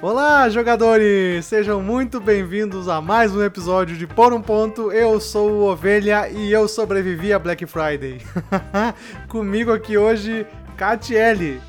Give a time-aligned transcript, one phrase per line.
[0.00, 1.44] Olá, jogadores!
[1.46, 4.92] Sejam muito bem-vindos a mais um episódio de Por um Ponto.
[4.92, 8.20] Eu sou o Ovelha e eu sobrevivi a Black Friday.
[9.28, 10.46] Comigo aqui hoje,
[10.76, 11.60] Catiele.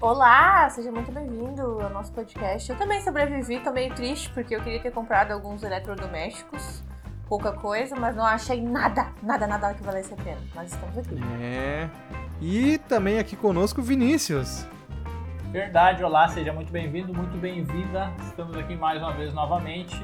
[0.00, 2.68] Olá, seja muito bem-vindo ao nosso podcast.
[2.68, 6.82] Eu também sobrevivi, tô meio triste porque eu queria ter comprado alguns eletrodomésticos,
[7.28, 10.40] pouca coisa, mas não achei nada, nada, nada que valesse a pena.
[10.52, 11.14] Mas estamos aqui.
[11.40, 11.88] É.
[12.40, 14.66] E também aqui conosco, Vinícius.
[15.52, 18.10] Verdade, olá, seja muito bem-vindo, muito bem-vinda.
[18.26, 20.02] Estamos aqui mais uma vez novamente.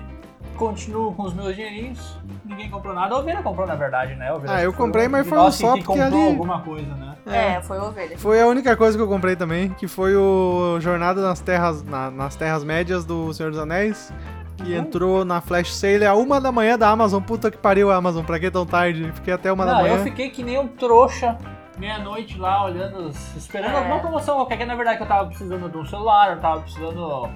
[0.57, 2.19] Continuo com os meus dinheirinhos.
[2.45, 3.15] Ninguém comprou nada.
[3.15, 4.29] A ovelha comprou, na verdade, né?
[4.29, 6.61] A ovelha Ah, eu comprei, o- mas foi um só que porque comprou ali- alguma
[6.61, 7.15] coisa, né?
[7.27, 8.19] É, foi ovelha.
[8.19, 12.11] Foi a única coisa que eu comprei também, que foi o Jornada nas Terras, na-
[12.11, 14.13] nas terras Médias do Senhor dos Anéis,
[14.59, 14.79] que Uhum.
[14.81, 17.23] entrou na Flash Sale a uma da manhã da Amazon.
[17.23, 19.11] Puta que pariu, Amazon, pra que tão tarde?
[19.15, 19.95] Fiquei até uma da Não, manhã.
[19.97, 21.39] eu fiquei que nem um trouxa
[21.79, 23.79] meia-noite lá olhando, esperando É.
[23.79, 26.61] alguma promoção qualquer, que na verdade que eu tava precisando de um celular, eu tava
[26.63, 27.29] precisando.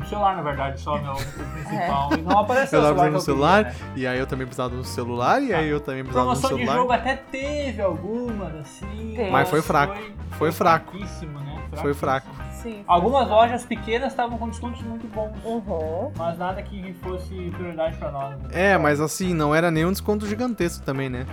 [0.00, 2.10] Um celular, na verdade, só meu o principal.
[2.16, 3.64] E não apareceu Eu tava o precisando de um celular.
[3.64, 3.92] que eu celular, queria, né?
[3.96, 6.40] e aí eu também precisava de um celular, e aí eu também precisava de um
[6.40, 6.80] Promoção de celular.
[6.82, 9.12] jogo até teve algumas, assim.
[9.16, 9.30] Tem.
[9.30, 9.96] Mas foi fraco.
[10.32, 10.90] Foi fraco.
[10.92, 11.62] fraquíssimo, né?
[11.82, 12.28] Foi fraco.
[12.52, 12.82] Sim.
[12.88, 16.12] Algumas lojas pequenas estavam com descontos muito bons, Uhum.
[16.16, 18.36] mas nada que fosse prioridade pra nós.
[18.40, 18.48] né?
[18.52, 21.24] É, mas assim, não era nenhum desconto gigantesco também, né?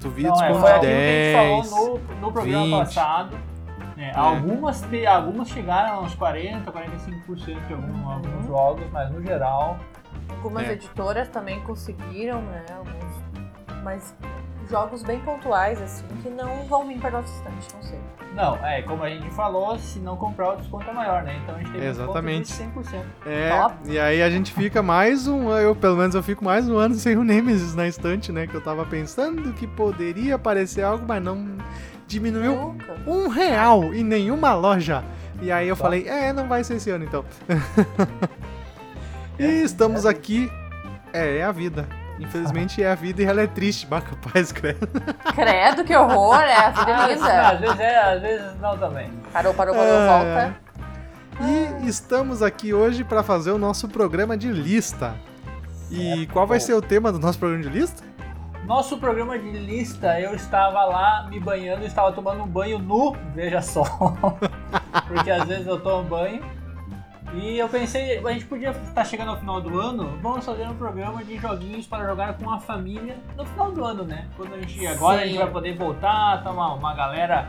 [0.00, 1.70] Tu via Não, é, desconto foi de aquilo que a gente 10.
[1.70, 2.78] falou no, no programa 20.
[2.78, 3.38] passado.
[3.96, 4.12] né?
[4.14, 8.46] Algumas, te- algumas chegaram a uns 40, 45% de algum- alguns Uhum.
[8.46, 9.78] jogos, mas no geral.
[10.28, 10.72] Algumas É.
[10.72, 12.64] editoras também conseguiram, né?
[12.76, 13.82] Alguns.
[13.82, 14.14] Mas
[14.70, 17.98] jogos bem pontuais, assim, que não vão vir para nosso estante, não sei.
[18.34, 21.38] Não, é, como a gente falou, se não comprar o desconto é maior, né?
[21.42, 22.52] Então a gente teve Exatamente.
[22.52, 23.02] um desconto de 100%.
[23.26, 23.74] É, Top.
[23.86, 26.94] e aí a gente fica mais um, eu pelo menos eu fico mais um ano
[27.00, 28.46] sem o Nemesis na estante, né?
[28.46, 31.46] Que eu tava pensando que poderia aparecer algo, mas não
[32.06, 32.94] diminuiu Nunca.
[33.06, 35.02] um real em nenhuma loja.
[35.40, 35.84] E aí eu Tá.
[35.84, 37.24] falei, é, não vai ser esse ano então.
[39.38, 40.10] e É, estamos é.
[40.10, 40.50] aqui,
[41.12, 41.88] é, é a vida.
[42.18, 44.88] Infelizmente é a vida e ela é triste, bah, capaz, credo.
[45.34, 47.04] Credo, que horror, é a vida é Ah,
[47.50, 47.74] às linda.
[47.74, 49.10] vezes é, às vezes não também.
[49.32, 50.08] Parou, parou, parou, É.
[50.08, 50.56] volta.
[51.82, 55.14] E estamos aqui hoje para fazer o nosso programa de lista.
[55.90, 56.32] E Certo.
[56.32, 58.02] qual vai ser o tema do nosso programa de lista?
[58.64, 63.14] Nosso programa de lista, eu estava lá me banhando, eu estava tomando um banho nu,
[63.34, 63.84] veja só.
[65.06, 66.42] Porque às vezes eu tomo banho.
[67.34, 70.74] E eu pensei, a gente podia estar chegando ao final do ano, vamos fazer um
[70.76, 74.26] programa de joguinhos para jogar com a família no final do ano, né?
[74.36, 75.38] Quando a gente, agora a gente Sim.
[75.42, 77.46] vai poder voltar, tá uma, uma galera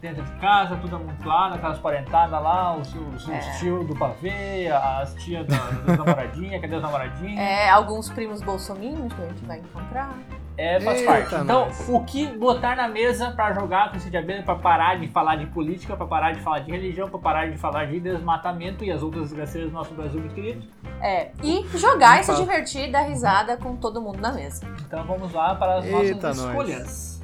[0.00, 3.38] dentro de casa, tudo amontoado, aquelas parentadas lá, os, os, É.
[3.38, 7.38] os tios do pavê, as tias da, das namoradinhas, cadê as namoradinhas?
[7.38, 10.14] É, alguns primos bolsominions que a gente vai encontrar.
[10.58, 11.34] É, faz Eita, parte.
[11.34, 11.88] Então, nós.
[11.88, 15.46] o que botar na mesa pra jogar com esse diabetes, pra parar de falar de
[15.46, 19.02] política, pra parar de falar de religião, pra parar de falar de desmatamento e as
[19.02, 20.66] outras desgraceiras do nosso Brasil muito querido.
[21.02, 24.66] É, e jogar e se divertir, dar risada com todo mundo na mesa.
[24.86, 26.38] Então vamos lá para as nossas Eita, nós.
[26.38, 27.16] escolhas.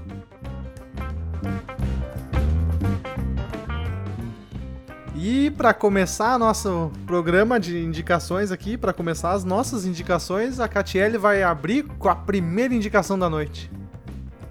[5.25, 11.17] E para começar nosso programa de indicações aqui, para começar as nossas indicações, a Catiele
[11.17, 13.71] vai abrir com a primeira indicação da noite.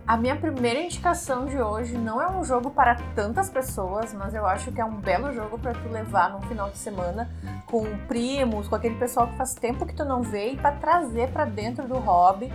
[0.08, 4.46] A minha primeira indicação de hoje não é um jogo para tantas pessoas, mas eu
[4.46, 7.30] acho que é um belo jogo para tu levar num final de semana
[7.66, 11.32] com primos, com aquele pessoal que faz tempo que tu não vê e para trazer
[11.32, 12.50] para dentro do hobby,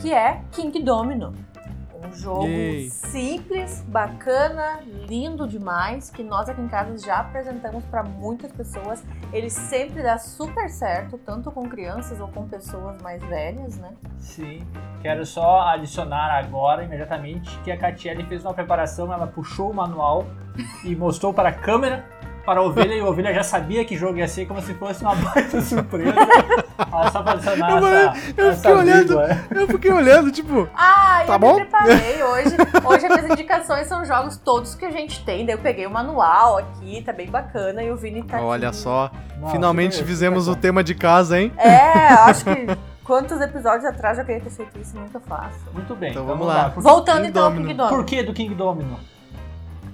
[0.00, 1.34] que é King Domino.
[2.04, 2.90] Um jogo Yay.
[2.90, 9.02] simples, bacana, lindo demais, que nós aqui em casa já apresentamos para muitas pessoas.
[9.32, 13.90] Ele sempre dá super certo, tanto com crianças ou com pessoas mais velhas, né?
[14.18, 14.64] Sim.
[15.02, 20.24] Quero só adicionar agora, imediatamente, que a Catiele fez uma preparação, ela puxou o manual
[20.84, 22.04] e mostrou para a câmera,
[22.44, 25.02] para a ovelha, e a ovelha já sabia que jogo ia ser, como se fosse
[25.02, 26.14] uma baita surpresa.
[27.12, 29.20] Só adicionar Eu essa, eu essa fiquei olhando.
[29.20, 29.44] é.
[29.50, 31.54] Eu fiquei olhando, tipo, Ah, Tá eu bom?
[31.56, 32.56] me preparei hoje.
[32.84, 35.44] Hoje as minhas indicações são jogos todos que a gente tem.
[35.44, 37.82] Daí eu peguei o manual aqui, tá bem bacana.
[37.82, 38.76] E o Vini tá olha aqui.
[38.76, 39.10] só,
[39.40, 41.52] Não, finalmente fizemos o tema de casa, hein?
[41.58, 42.66] É, acho que
[43.04, 45.58] quantos episódios atrás eu queria ter feito isso e nunca faço.
[45.72, 46.10] Muito bem.
[46.10, 46.70] Então vamos lá.
[46.70, 47.66] Por, Voltando King então ao Domino.
[47.68, 47.96] King Domino.
[47.96, 48.98] por que do King Domino?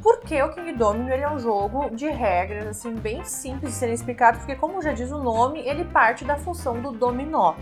[0.04, 3.94] Porque o King Domino ele é um jogo de regras assim bem simples de serem
[3.94, 7.54] explicado, porque como já diz o nome, ele parte da função do dominó.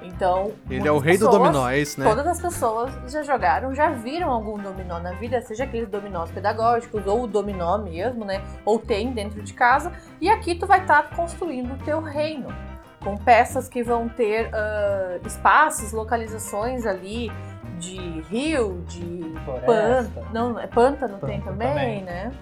[0.00, 2.08] Então, Ele é o rei do pessoas- dominó, é isso, né?
[2.08, 7.04] Todas as pessoas já jogaram, já viram algum dominó na vida, seja aqueles dominós pedagógicos
[7.04, 8.40] ou o dominó mesmo, né?
[8.64, 9.90] Ou tem dentro de casa.
[10.20, 12.46] E aqui tu vai estar construindo o teu reino.
[13.02, 17.32] Com peças que vão ter ah, espaços, localizações ali
[17.84, 19.66] de rio, de Floresta.
[19.66, 20.26] pântano.
[20.32, 22.02] Não, é pântano tem Pântano também, também.
[22.04, 22.32] né?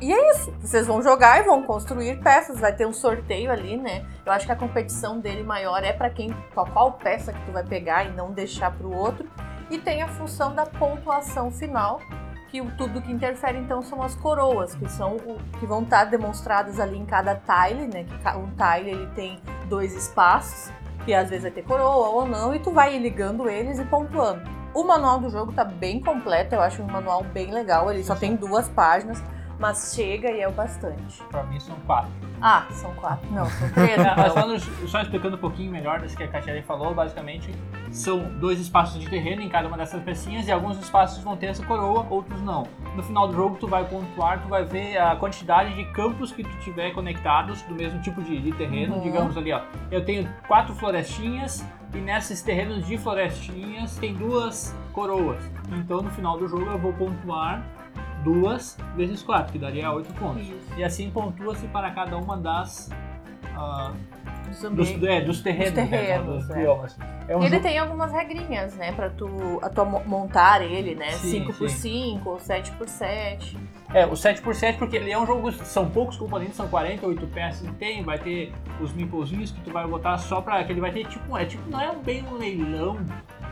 [0.00, 0.50] E é isso.
[0.60, 2.58] Vocês vão jogar e vão construir peças.
[2.58, 4.06] Vai ter um sorteio ali, né?
[4.24, 7.52] Eu acho que a competição dele maior é para quem qual, qual peça que tu
[7.52, 9.28] vai pegar e não deixar para o outro.
[9.70, 12.00] E tem a função da pontuação final,
[12.48, 16.04] que o- tudo que interfere então são as coroas, que são o, que vão estar
[16.04, 18.04] demonstradas ali em cada tile, né?
[18.04, 19.38] Que um tile ele tem
[19.68, 20.72] dois espaços,
[21.04, 24.42] que às vezes vai ter coroa ou não, e tu vai ligando eles e pontuando.
[24.72, 28.14] O manual do jogo tá bem completo, eu acho um manual bem legal, ele só
[28.14, 29.22] tem duas páginas,
[29.60, 31.22] mas chega e é o bastante.
[31.30, 32.10] Pra mim são quatro.
[32.42, 33.30] Ah, são quatro.
[33.30, 33.90] Não, são três.
[34.00, 34.88] É, mas então.
[34.88, 37.54] só explicando um pouquinho melhor desse que a Catiele falou, basicamente
[37.92, 41.46] são dois espaços de terreno em cada uma dessas pecinhas e alguns espaços vão ter
[41.46, 42.66] essa coroa, outros não.
[42.96, 46.42] No final do jogo tu vai pontuar, tu vai ver a quantidade de campos que
[46.42, 49.02] tu tiver conectados do mesmo tipo de, de terreno, Uhum.
[49.02, 49.60] digamos ali ó.
[49.90, 55.42] Eu tenho quatro florestinhas e nesses terrenos de florestinhas tem duas coroas.
[55.72, 57.62] Então no final do jogo eu vou pontuar
[58.22, 60.42] duas vezes quatro, que daria oito pontos.
[60.42, 60.74] Isso.
[60.76, 62.90] E assim pontua-se para cada uma das
[63.56, 63.92] ah,
[64.48, 66.64] Dos dos, é, dos terrenos, Dos né, terrenos, dos é.
[67.28, 71.12] É um ele jogo- tem algumas regrinhas, né, pra tu, a tua montar ele, né?
[71.12, 73.56] Sim, 5x5 ou 7x7.
[73.94, 77.74] É, o 7x7, porque ele é um jogo, são poucos componentes, são 48 peças que
[77.74, 81.06] tem, vai ter os meeplezinhos que tu vai botar só pra, que ele vai ter
[81.06, 82.98] tipo, é tipo, não é bem um leilão,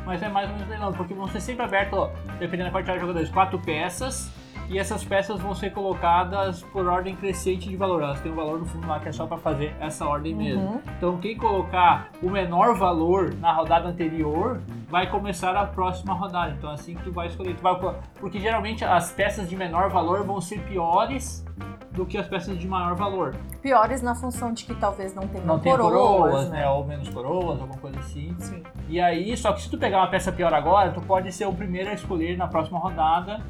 [0.05, 2.71] mas é mais ou menos um leilão, porque vão ser sempre aberto, ó, dependendo da
[2.73, 4.31] quantidade de jogadores, quatro peças,
[4.69, 8.59] e essas peças vão ser colocadas por ordem crescente de valor, elas têm um valor
[8.59, 10.63] no fundo lá que é só pra fazer essa ordem mesmo.
[10.63, 10.81] Uhum.
[10.97, 16.55] Então quem colocar o menor valor na rodada anterior vai começar a próxima rodada.
[16.57, 17.79] Então assim que tu vai escolher, tu vai
[18.21, 21.45] porque geralmente as peças de menor valor vão ser piores
[21.93, 23.35] do que as peças de maior valor.
[23.61, 26.69] Piores na função de que talvez não tenham Não tem coroas, coroas, né?
[26.69, 28.35] Ou menos coroas, alguma coisa assim.
[28.39, 28.63] Sim.
[28.89, 31.53] E aí, só que se tu pegar uma peça pior agora, tu pode ser o
[31.53, 33.41] primeiro a escolher na próxima rodada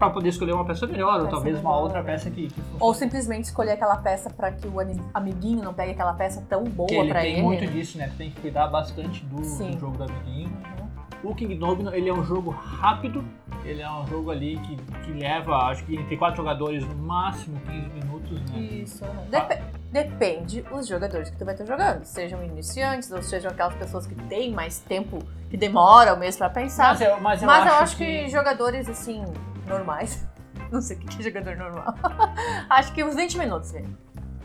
[0.00, 2.12] para poder escolher uma peça melhor, ou Peça talvez uma melhor, outra né?
[2.12, 2.62] peça que, que.
[2.80, 4.74] Ou simplesmente escolher aquela peça pra que o
[5.12, 7.42] amiguinho não pegue aquela peça tão boa Porque ele tem ele.
[7.42, 8.08] muito disso, né?
[8.08, 10.48] Tu tem que cuidar bastante do, do jogo do amiguinho.
[10.48, 11.30] Uhum.
[11.30, 13.22] O King Domino, ele é um jogo rápido,
[13.62, 17.60] ele é um jogo ali que, que leva, acho que entre quatro jogadores, no máximo
[17.66, 18.58] 15 minutos, né?
[18.58, 19.04] Isso.
[19.04, 19.28] uhum.
[19.30, 19.62] Dep-
[19.92, 22.04] depende os jogadores que tu vai estar jogando.
[22.04, 25.18] Sejam iniciantes ou sejam aquelas pessoas que têm mais tempo,
[25.50, 26.88] que demoram mesmo pra pensar.
[26.88, 29.22] Mas, eu, mas eu Mas eu acho, acho que jogadores, assim,
[29.70, 30.28] normais.
[30.70, 31.94] Não sei o que é jogador normal.
[32.68, 33.96] acho que uns 20 minutos, velho.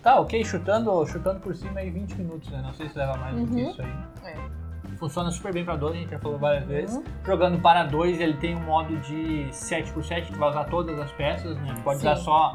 [0.01, 2.62] Tá, ok, chutando, chutando por cima aí 20 minutos, né?
[2.62, 3.69] Não sei se leva mais do que Uhum.
[3.69, 3.94] isso aí.
[4.24, 4.36] É.
[4.98, 6.95] Funciona super bem pra dois, a gente já falou várias vezes.
[6.95, 7.04] Uhum.
[7.25, 11.57] Jogando para dois, ele tem um modo de 7x7, que vai usar todas as peças,
[11.57, 11.75] né?
[11.83, 12.07] Pode Sim.
[12.07, 12.54] usar só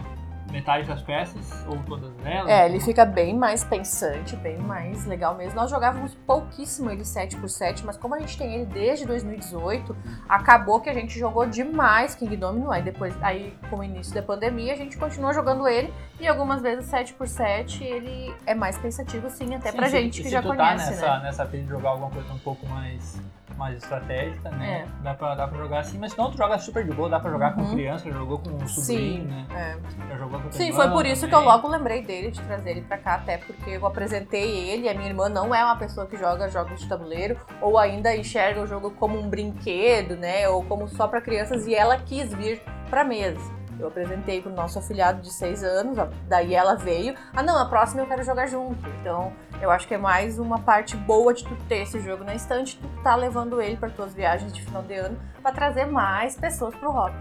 [0.51, 2.49] metade das peças, ou todas elas.
[2.49, 5.55] É, ele fica bem mais pensante, bem mais legal mesmo.
[5.55, 9.97] Nós jogávamos pouquíssimo ele 7x7, mas como a gente tem ele desde 2018,
[10.29, 12.71] acabou que a gente jogou demais King Domino.
[12.71, 15.93] Aí depois, aí com o início da pandemia, a gente continuou jogando ele.
[16.19, 20.43] E algumas vezes 7x7 ele é mais pensativo, sim, até Sim, pra gente que já
[20.43, 21.23] tu conhece, tá nessa, né?
[21.23, 23.21] nessa de jogar alguma coisa um pouco mais,
[23.61, 24.87] mais estratégica, né?
[24.89, 25.03] É.
[25.03, 27.31] Dá, pra, dá pra jogar assim, mas senão tu joga super de boa, dá pra
[27.31, 27.73] jogar com Uhum.
[27.75, 29.47] criança, jogou com um sobrinho, Sim, né?
[29.55, 30.07] é.
[30.09, 31.55] Já jogou com Sim, foi por isso que eu também.
[31.55, 35.09] logo lembrei dele, de trazer ele pra cá, até porque eu apresentei ele, a minha
[35.09, 38.91] irmã não é uma pessoa que joga jogos de tabuleiro, ou ainda enxerga o jogo
[38.93, 43.60] como um brinquedo, né, ou como só pra crianças, e ela quis vir pra mesa.
[43.81, 45.97] Eu apresentei pro nosso afilhado de seis anos,
[46.29, 48.79] daí ela veio, ah não, a próxima eu quero jogar junto.
[49.01, 52.35] Então, eu acho que é mais uma parte boa de tu ter esse jogo na
[52.35, 56.37] estante, tu tá levando ele para tuas viagens de final de ano, pra trazer mais
[56.37, 57.17] pessoas pro hobby.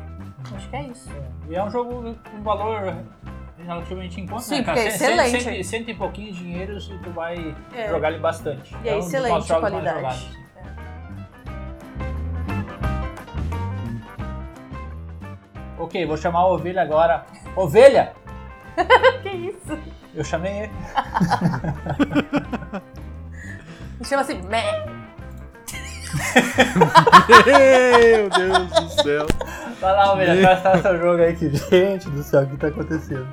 [0.54, 1.10] Acho que é isso.
[1.50, 2.94] E é um jogo com valor
[3.58, 4.80] relativamente em conta, Sim, né, cara?
[4.80, 5.44] é Cento- cento- excelente.
[5.44, 7.88] Cento, cento e pouquinho dinheiros e tu vai É.
[7.90, 8.76] jogar ele bastante.
[8.84, 10.40] E é um dos excelente qualidade.
[15.90, 17.26] Ok, vou chamar a ovelha agora.
[17.56, 18.14] Ovelha!
[19.24, 19.78] Que isso?
[20.14, 20.72] Eu chamei ele.
[24.06, 24.86] Chama assim, meh.
[27.46, 29.26] Meu Deus do céu.
[29.82, 33.28] Vai lá, ovelha, traz seu jogo aí que, gente do céu, o que tá acontecendo?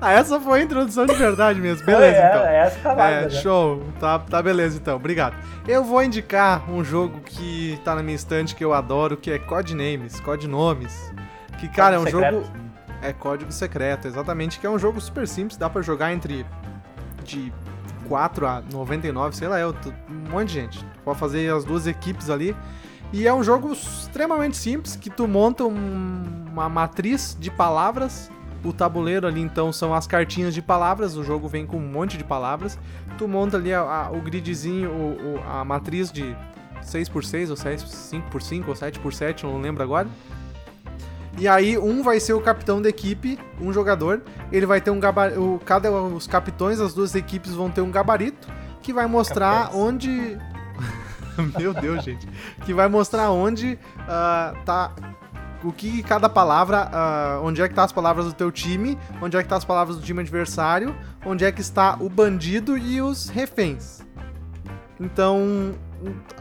[0.00, 1.84] Ah, essa foi a introdução de verdade mesmo.
[1.84, 2.46] Beleza, é, então.
[2.46, 3.30] É, essa tá É, né?
[3.30, 3.82] show.
[4.00, 5.36] Tá, tá beleza então, obrigado.
[5.68, 9.38] Eu vou indicar um jogo que tá na minha estante que eu adoro, que é
[9.38, 11.12] Codenames, Codinomes.
[11.60, 12.44] Que, cara, Código é um secreto.
[12.46, 12.60] jogo.
[13.02, 14.58] É código secreto, exatamente.
[14.58, 16.44] Que é um jogo super simples, dá pra jogar entre
[17.24, 17.52] de
[18.08, 20.78] 4 a 99, sei lá, tu- um monte de gente.
[20.84, 22.56] Tu pode fazer as duas equipes ali.
[23.12, 28.30] E é um jogo extremamente simples, que tu monta um- uma matriz de palavras.
[28.62, 31.16] O tabuleiro ali, então, são as cartinhas de palavras.
[31.16, 32.78] O jogo vem com um monte de palavras.
[33.16, 36.36] Tu monta ali a- a- o gridzinho, o- o- a matriz de
[36.82, 40.06] 6x6, ou 6, 5x5, ou 7x7, não lembro agora.
[41.38, 44.22] E aí um vai ser o capitão da equipe, um jogador.
[44.50, 45.60] Ele vai ter um gabarito.
[45.64, 48.48] Cada os capitões das duas equipes vão ter um gabarito
[48.82, 49.82] que vai mostrar Capitães.
[49.82, 50.38] onde.
[51.58, 52.28] Meu Deus, gente.
[52.64, 54.92] Que vai mostrar onde ah, tá.
[55.62, 56.88] O que cada palavra.
[56.92, 59.64] ah, onde é que tá as palavras do teu time, onde é que tá as
[59.64, 64.00] palavras do time adversário, onde é que está o bandido e os reféns.
[64.98, 65.74] Então,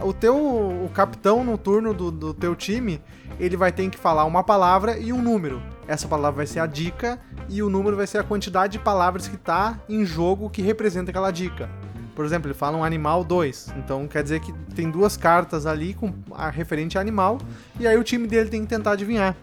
[0.02, 3.02] o teu o capitão no turno do, do teu time,
[3.40, 5.62] ele vai ter que falar uma palavra e um número.
[5.88, 9.28] Essa palavra vai ser a dica e o número vai ser a quantidade de palavras
[9.28, 11.70] que tá em jogo que representa aquela dica.
[12.16, 13.74] Por exemplo, ele fala um animal 2.
[13.78, 17.38] Então quer dizer que tem duas cartas ali com a referente a animal
[17.80, 19.36] e aí o time dele tem que tentar adivinhar.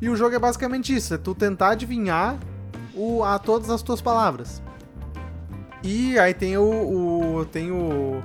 [0.00, 2.38] E o jogo é basicamente isso, é tu tentar adivinhar
[2.94, 4.62] o, a todas as tuas palavras.
[5.82, 8.22] E aí tem o, o tem o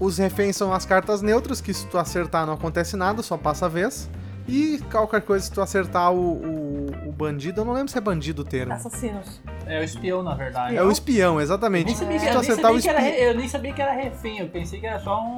[0.00, 3.66] os reféns são as cartas neutras, que se tu acertar não acontece nada, só passa
[3.66, 4.08] a vez.
[4.46, 8.00] E qualquer coisa, se tu acertar o, o, o bandido, eu não lembro se é
[8.00, 8.72] bandido o termo.
[8.72, 9.42] Assassinos.
[9.66, 10.74] É o espião, na verdade.
[10.74, 11.86] É o espião, Eu exatamente.
[11.86, 14.38] nem sabia, que, Se tu eu nem que era, eu nem sabia que era refém,
[14.38, 15.36] eu pensei que era só um.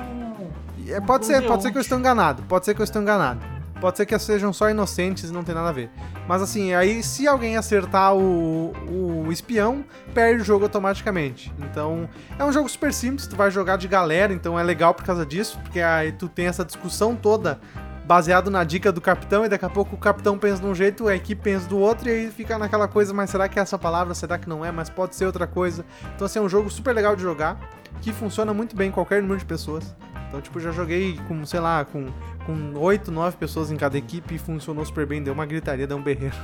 [0.86, 2.42] É, pode ser, pode ser que eu estou enganado.
[2.44, 3.40] Pode ser que eu estou enganado.
[3.80, 5.90] Pode ser que sejam só inocentes e não tem nada a ver.
[6.28, 11.52] Mas assim, aí se alguém acertar o, o espião, perde o jogo automaticamente.
[11.58, 12.08] Então,
[12.38, 15.24] é um jogo super simples, tu vai jogar de galera, então é legal por causa
[15.24, 17.58] disso, porque aí tu tem essa discussão toda
[18.04, 21.06] baseado na dica do capitão, e daqui a pouco o capitão pensa de um jeito,
[21.06, 23.78] a equipe pensa do outro, e aí fica naquela coisa, mas será que é essa
[23.78, 25.84] palavra, será que não é, mas pode ser outra coisa.
[26.16, 27.56] Então assim, é um jogo super legal de jogar,
[28.02, 29.94] que funciona muito bem em qualquer número de pessoas.
[30.30, 32.06] Então, tipo, já joguei com, sei lá, com,
[32.46, 35.96] com 8, 9 pessoas em cada equipe e funcionou super bem, deu uma gritaria, deu
[35.96, 36.36] um berreiro.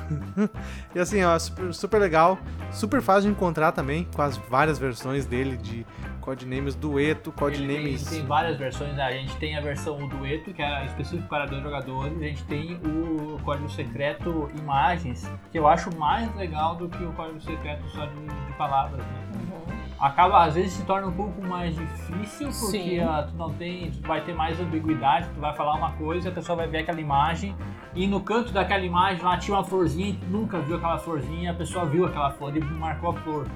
[0.92, 2.36] e assim, ó, super, super legal,
[2.72, 5.86] super fácil de encontrar também, com as várias versões dele, de
[6.20, 8.04] codenames dueto, Ele tem, codenames...
[8.06, 9.04] tem várias versões, né?
[9.04, 12.20] A gente tem a versão dueto, que é específico para dois jogadores.
[12.20, 17.12] A gente tem o código secreto imagens, que eu acho mais legal do que o
[17.12, 18.98] código secreto só de, de palavras.
[18.98, 19.24] Né?
[19.34, 19.75] Uhum.
[19.98, 24.06] Acaba, às vezes se torna um pouco mais difícil, porque ah, tu não tem, tu
[24.06, 27.56] vai ter mais ambiguidade, tu vai falar uma coisa, a pessoa vai ver aquela imagem,
[27.94, 31.50] e no canto daquela imagem lá tinha uma florzinha, e tu nunca viu aquela florzinha,
[31.50, 33.46] a pessoa viu aquela flor e marcou a flor,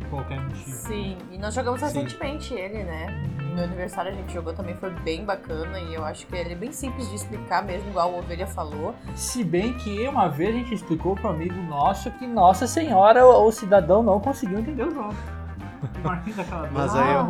[0.00, 0.70] por qualquer motivo.
[0.70, 1.86] Sim, e nós jogamos Sim.
[1.86, 3.24] recentemente ele, né?
[3.40, 6.52] No meu aniversário a gente jogou também, foi bem bacana e eu acho que ele
[6.52, 8.94] é bem simples de explicar mesmo, igual o Ovelha falou.
[9.16, 13.26] Se bem que uma vez a gente explicou para um amigo nosso que Nossa Senhora,
[13.26, 15.37] o cidadão não conseguiu entender o jogo.
[16.02, 17.20] Marquinhos daquela Mas aí eu-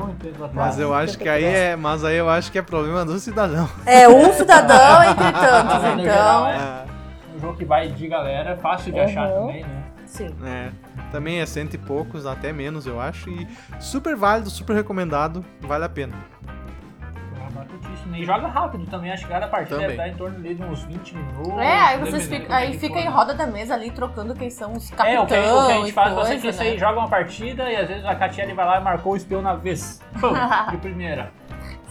[0.44, 0.50] ah.
[0.52, 3.68] Mas eu acho que aí é, mas aí eu acho que é problema do cidadão.
[3.86, 5.98] É um cidadão entre tantos, no então.
[6.04, 6.84] geral, é É,
[7.36, 9.46] um jogo que vai de galera, fácil de achar Uhum.
[9.48, 9.82] também, né?
[10.06, 10.34] Sim.
[10.44, 10.70] é.
[11.12, 13.28] Também é cento e poucos, até menos, eu acho.
[13.30, 13.46] E
[13.78, 16.14] super válido, super recomendado, vale a pena.
[17.68, 18.16] Baratíssimo.
[18.16, 19.96] E joga rápido também, acho que cada partida Também.
[19.96, 21.58] deve dar em torno de uns 20 minutos.
[21.58, 24.72] É, aí vocês ficam, é aí fica em roda da mesa ali trocando quem são
[24.72, 26.78] os capitão É, o que, o que a gente faz coisa, bastante isso né?
[26.78, 29.54] joga uma partida e às vezes a Catiele vai lá e marcou o espião na
[29.54, 30.00] vez.
[30.20, 30.32] Pum,
[30.70, 31.30] de primeira.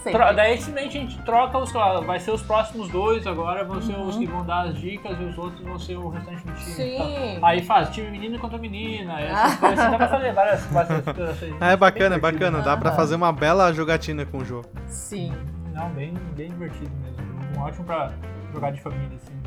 [0.04, 1.70] Tro- daí simplesmente a gente troca os.
[2.06, 4.20] Vai ser os próximos dois agora, vão ser os Uhum.
[4.20, 6.70] que vão dar as dicas e os outros vão ser o restante do time.
[6.72, 7.32] Sim.
[7.36, 9.78] Então, aí faz time menino contra menina, essas coisas.
[9.80, 12.60] Assim, dá pra fazer várias, assim, É bacana, é bacana.
[12.62, 12.96] Dá pra Aham.
[12.96, 14.68] fazer uma bela jogatina com o jogo.
[14.86, 15.34] Sim.
[15.78, 17.56] Não, bem, bem divertido mesmo.
[17.56, 18.10] Um ótimo pra
[18.52, 19.40] jogar de família, assim.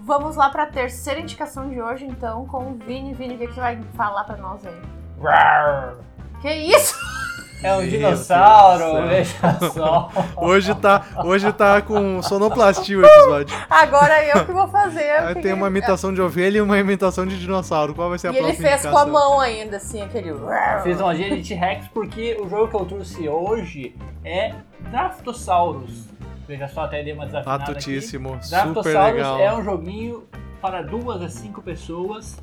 [0.00, 3.12] Vamos lá pra terceira indicação de hoje, então, com o Vini.
[3.12, 4.82] Vini, o que, que você vai falar pra nós aí?
[5.20, 5.94] Rar!
[6.40, 7.03] Que isso?
[7.64, 9.34] É um Meu dinossauro, veja
[9.72, 10.10] só.
[10.36, 13.56] Hoje tá, hoje tá com sonoplastia o episódio.
[13.70, 15.10] Agora eu que vou fazer.
[15.12, 17.94] Aí tem uma ele- imitação de ovelha e uma imitação de dinossauro.
[17.94, 19.12] Qual vai ser a E ele próxima fez com a indicação?
[19.12, 20.34] mão ainda, assim, aquele.
[20.82, 24.52] Fiz uma de T-Rex porque o jogo que eu trouxe hoje é
[24.90, 26.04] Draftosaurus.
[26.46, 27.72] Veja só, até dei uma desafinada aqui.
[27.72, 29.38] Batutíssimo, super legal.
[29.40, 30.24] é um joguinho
[30.60, 32.36] para duas a cinco pessoas.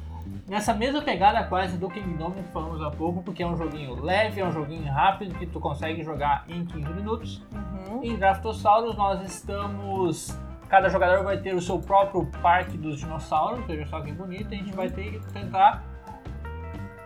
[0.47, 4.41] Nessa mesma pegada quase do Kingdom que falamos há pouco, porque é um joguinho leve,
[4.41, 7.41] é um joguinho rápido que tu consegue jogar em 15 minutos.
[7.53, 8.03] Uhum.
[8.03, 10.37] Em Draftosaurus nós estamos.
[10.69, 14.57] Cada jogador vai ter o seu próprio parque dos dinossauros, veja só que bonito, a
[14.57, 15.83] gente vai ter que tentar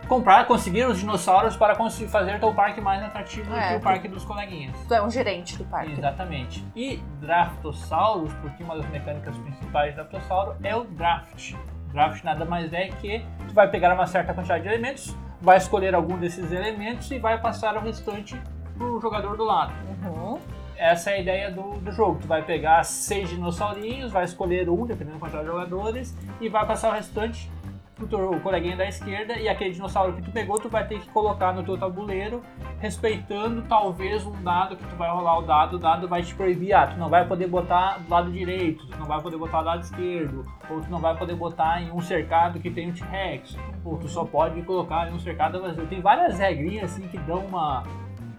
[0.08, 3.70] comprar, conseguir os dinossauros para conseguir fazer teu parque mais atrativo do É.
[3.70, 4.76] que o parque dos coleguinhas.
[4.88, 5.94] Tu é um gerente do parque.
[5.94, 6.64] Exatamente.
[6.76, 11.56] E Draftosaurus, porque uma das mecânicas principais de Draftosauro é o draft.
[11.96, 15.96] Draft nada mais é que tu vai pegar uma certa quantidade de elementos, vai escolher
[15.96, 18.40] algum desses elementos e vai passar o restante
[18.78, 19.74] pro jogador do lado.
[20.04, 20.38] Uhum.
[20.76, 22.20] Essa é a ideia do, do jogo.
[22.20, 26.68] Tu vai pegar seis dinossaurinhos, vai escolher um, dependendo da quantidade de jogadores, e vai
[26.68, 27.50] passar o restante
[27.96, 31.10] pro teu coleguinha da esquerda e aquele dinossauro que tu pegou, tu vai ter que
[31.10, 32.44] colocar no teu tabuleiro,
[32.80, 36.74] respeitando talvez um dado que tu vai rolar o dado, o dado vai te proibir,
[36.74, 39.66] ah, tu não vai poder botar do lado direito, tu não vai poder botar do
[39.66, 43.58] lado esquerdo, ou tu não vai poder botar em um cercado que tem um T-Rex,
[43.84, 45.88] ou tu só pode colocar em um cercado vazio.
[45.88, 47.84] Tem várias regrinhas assim que dão uma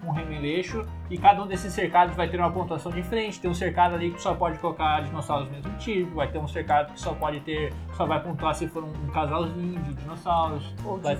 [0.07, 3.39] um remeleixo e cada um desses cercados vai ter uma pontuação diferente.
[3.39, 6.47] Tem um cercado ali que só pode colocar dinossauros do mesmo tipo, vai ter um
[6.47, 10.73] cercado que só pode ter, só vai pontuar se for um, um casalzinho de dinossauros.
[10.85, 11.17] Ou, vai,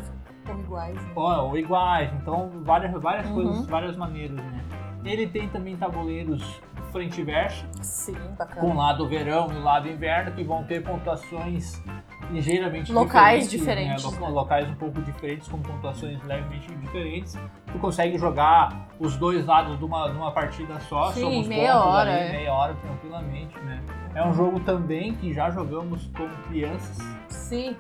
[0.48, 1.12] ou iguais, né?
[1.16, 3.34] ou, ou, iguais, então várias, várias Uhum.
[3.34, 4.64] coisas, várias maneiras, né?
[5.04, 8.74] Ele tem também tabuleiros frente e verso, Sim, com o bacana.
[8.74, 11.82] lado verão e o lado inverno, que vão ter pontuações
[12.32, 14.34] ligeiramente Locais diferentes, diferentes, Lo- né?
[14.34, 17.38] Locais um pouco diferentes, com pontuações levemente diferentes.
[17.72, 21.80] Tu consegue jogar os dois lados de uma, de uma partida só, Sim, somos meia
[21.80, 22.32] hora, ali, é.
[22.38, 23.82] meia hora tranquilamente, né?
[24.16, 26.98] É um jogo também que já jogamos com crianças,
[27.30, 27.76] Sim,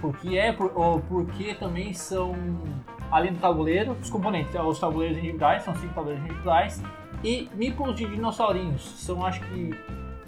[0.00, 2.34] porque é porque também são
[3.10, 6.82] além do tabuleiro, os componentes, os tabuleiros individuais, são cinco tabuleiros individuais,
[7.22, 8.82] e meeples de dinossaurinhos.
[8.82, 9.70] São acho que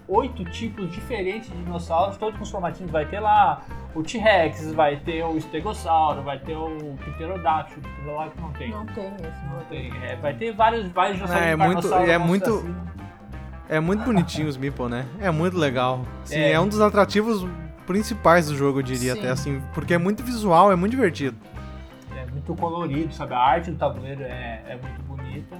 [0.08, 2.90] oito tipos diferentes de dinossauros, todos com os formatinhos.
[2.92, 3.62] Vai ter lá
[3.94, 8.70] o T-Rex, vai ter o Stegossauro, vai ter o Pterodáctilo, que lá que não tem.
[8.70, 9.44] não tem esse.
[9.52, 9.92] Não tem.
[10.04, 12.74] É, vai ter vários, vários dinossauros É, é muito- é vamos muito- assim.
[13.68, 15.04] É muito bonitinho os Meeple, né?
[15.20, 16.02] É muito legal.
[16.24, 16.52] Sim, É.
[16.52, 16.60] é.
[16.60, 17.44] um dos atrativos
[17.84, 19.18] principais do jogo, eu diria Sim.
[19.18, 21.36] até assim, porque é muito visual, é muito divertido.
[22.16, 23.34] É muito colorido, sabe?
[23.34, 25.56] A arte do tabuleiro é, é muito bonita.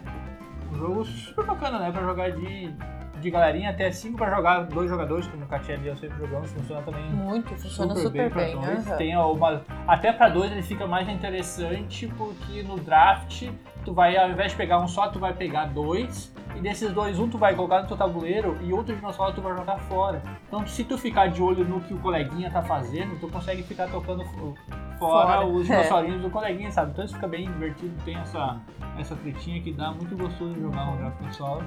[0.73, 1.91] Um jogo super bacana, né?
[1.91, 2.73] Pra jogar de,
[3.21, 6.51] de galerinha, até 5 pra jogar dois jogadores, como o Katia e eu sempre jogamos,
[6.53, 8.55] funciona também Muito, funciona super, pra bem.
[8.55, 8.87] dois.
[8.87, 8.97] aham.
[8.97, 13.49] Tem uma, até pra dois ele fica mais interessante, porque no draft,
[13.85, 16.35] tu vai, ao invés de pegar um só, tu vai pegar dois.
[16.55, 19.55] E desses dois, um tu vai colocar no teu tabuleiro e outro dinossauro tu vai
[19.55, 20.23] jogar fora.
[20.49, 23.89] Então, se tu ficar de olho no que o coleguinha tá fazendo, tu consegue ficar
[23.91, 24.55] tocando fo-
[24.99, 25.77] fora, Fora, os é.
[25.77, 26.93] dinossaurinhos do coleguinha, sabe?
[26.93, 28.59] Então isso fica bem divertido, tem essa,
[28.99, 31.67] essa tretinha que dá muito gostoso de jogar um Draftossauro.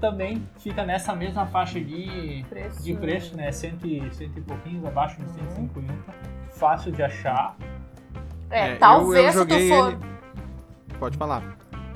[0.00, 2.82] Também fica nessa mesma faixa de Preço.
[2.82, 3.50] de preço, né?
[3.52, 5.92] Cento e, cento e pouquinhos, abaixo de 150.
[6.52, 7.56] Fácil de achar.
[8.50, 9.88] É, É, eu- talvez eu se joguei tu for.
[9.92, 11.42] ele- Pode falar.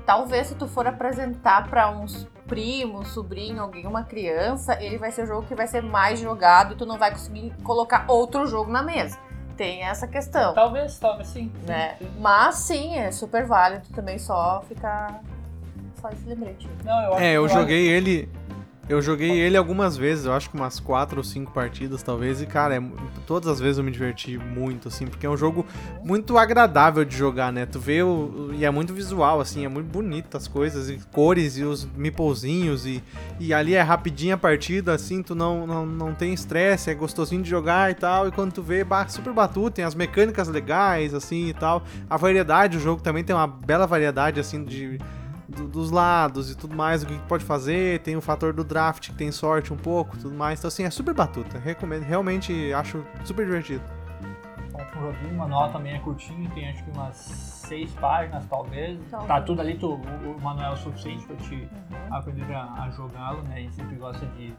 [0.05, 5.22] Talvez se tu for apresentar pra uns primos, sobrinho, alguém, uma criança, ele vai ser
[5.22, 8.70] o jogo que vai ser mais jogado e tu não vai conseguir colocar outro jogo
[8.70, 9.16] na mesa.
[9.57, 11.52] Tem essa questão, Talvez, talvez sim.
[11.55, 11.94] sim, né?
[11.98, 12.11] sim.
[12.18, 15.20] Mas sim, é super válido também só ficar.
[16.02, 16.68] Só esse lembrete.
[16.84, 18.28] Não, eu acho É, eu que joguei ele.
[18.88, 22.46] Eu joguei ele algumas vezes, eu acho que umas quatro ou cinco partidas talvez, e
[22.46, 22.82] cara, é
[23.28, 25.64] todas as vezes eu me diverti muito, assim, porque é um jogo
[26.02, 27.64] muito agradável de jogar, né?
[27.64, 31.56] Tu vê o, e é muito visual, assim, é muito bonito as coisas, e cores
[31.56, 33.02] e os meeplezinhos, e,
[33.38, 37.40] e ali é rapidinho a partida, assim, tu não, não, não tem estresse, é gostosinho
[37.40, 41.14] de jogar e tal, e quando tu vê, bah, super batuto, tem as mecânicas legais,
[41.14, 41.84] assim, e tal.
[42.10, 44.98] A variedade, o jogo também tem uma bela variedade, assim, de
[45.52, 49.10] do- dos lados e tudo mais, o que pode fazer, tem o fator do draft
[49.10, 50.58] que tem sorte um pouco, tudo mais.
[50.58, 51.58] Então assim, é super batuta.
[51.58, 53.82] Recomendo, realmente acho super divertido.
[54.74, 58.98] Ótimo joguinho, o manual também é curtinho, tem acho que umas seis páginas talvez.
[59.10, 59.28] Talvez.
[59.28, 62.16] Tá tudo ali, tu, o, o manual é o suficiente pra te Uhum.
[62.16, 63.56] aprender a, a jogá-lo, né?
[63.56, 64.52] A gente sempre gosta de,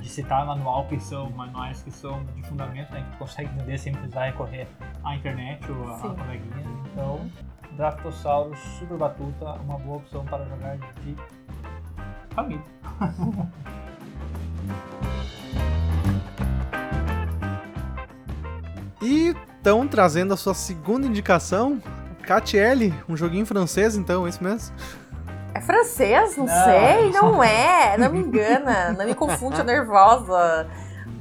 [0.00, 3.02] de citar manual que são manuais que são de fundamento, né?
[3.02, 4.66] Que tu consegue entender sem precisar recorrer
[5.04, 6.14] à internet ou a, a Sim.
[6.14, 6.64] coleguinha.
[6.92, 7.30] Então,
[7.76, 11.16] Draftossaurus Super Batuta, uma boa opção para jogar de
[12.34, 12.62] família.
[19.02, 21.78] E estão trazendo a sua segunda indicação,
[22.22, 24.74] KTL, um joguinho francês, então, é isso mesmo?
[25.52, 26.36] É francês?
[26.38, 26.64] Não, Não.
[26.64, 27.98] sei, não é.
[27.98, 30.66] Não me engana, não me confunde, tô nervosa.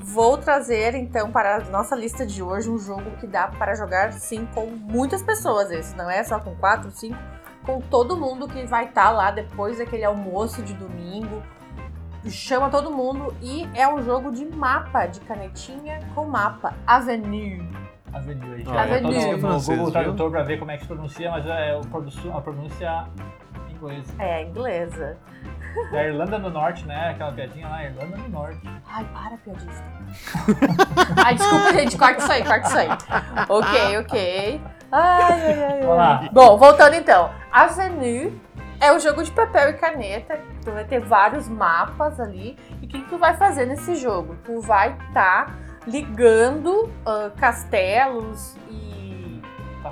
[0.05, 4.11] Vou trazer então para a nossa lista de hoje um jogo que dá para jogar
[4.11, 5.71] sim com muitas pessoas.
[5.71, 7.17] Esse não é só com quatro, cinco,
[7.65, 11.41] com todo mundo que vai estar lá depois daquele almoço de domingo.
[12.29, 16.73] Chama todo mundo e é um jogo de mapa, de canetinha com mapa.
[16.85, 17.65] Avenue.
[18.13, 18.55] Avenue.
[18.55, 18.63] aí.
[18.67, 19.01] Ah, Avenue.
[19.13, 19.91] no- é no francês, Google viu?
[19.93, 21.79] Tradutor pra ver como é que se pronuncia, mas é
[22.33, 23.07] a pronúncia
[23.69, 24.13] inglesa.
[24.19, 25.17] É, inglesa.
[25.91, 27.11] Da Irlanda do Norte, né?
[27.11, 28.61] Aquela piadinha lá, Irlanda do Norte.
[28.87, 29.83] Ai, para, piadista.
[31.25, 31.97] ai, desculpa, gente.
[31.97, 32.87] Corta isso aí, corta isso aí.
[33.49, 34.61] Ok, ok.
[34.91, 35.81] Ai, ai, ai.
[35.81, 36.29] Vamos lá.
[36.31, 37.31] Bom, voltando então.
[37.51, 38.39] Avenue
[38.79, 40.39] é um jogo de papel e caneta.
[40.63, 42.57] Tu vai ter vários mapas ali.
[42.81, 44.35] E o que, que tu vai fazer nesse jogo?
[44.43, 45.55] Tu vai estar
[45.87, 49.41] ligando ah, castelos e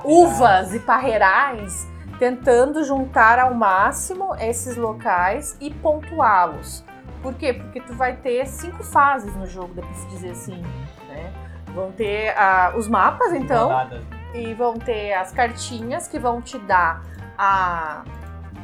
[0.03, 1.87] uvas e parreirais,
[2.21, 6.85] tentando juntar ao máximo esses locais e pontuá-los.
[7.19, 7.51] Por quê?
[7.51, 10.61] Porque tu vai ter cinco fases no jogo, dá pra se dizer assim.
[11.09, 11.33] Né?
[11.73, 14.03] Vão ter ah, os mapas, então, Rodadas.
[14.35, 17.01] e vão ter as cartinhas que vão te dar
[17.35, 18.03] a,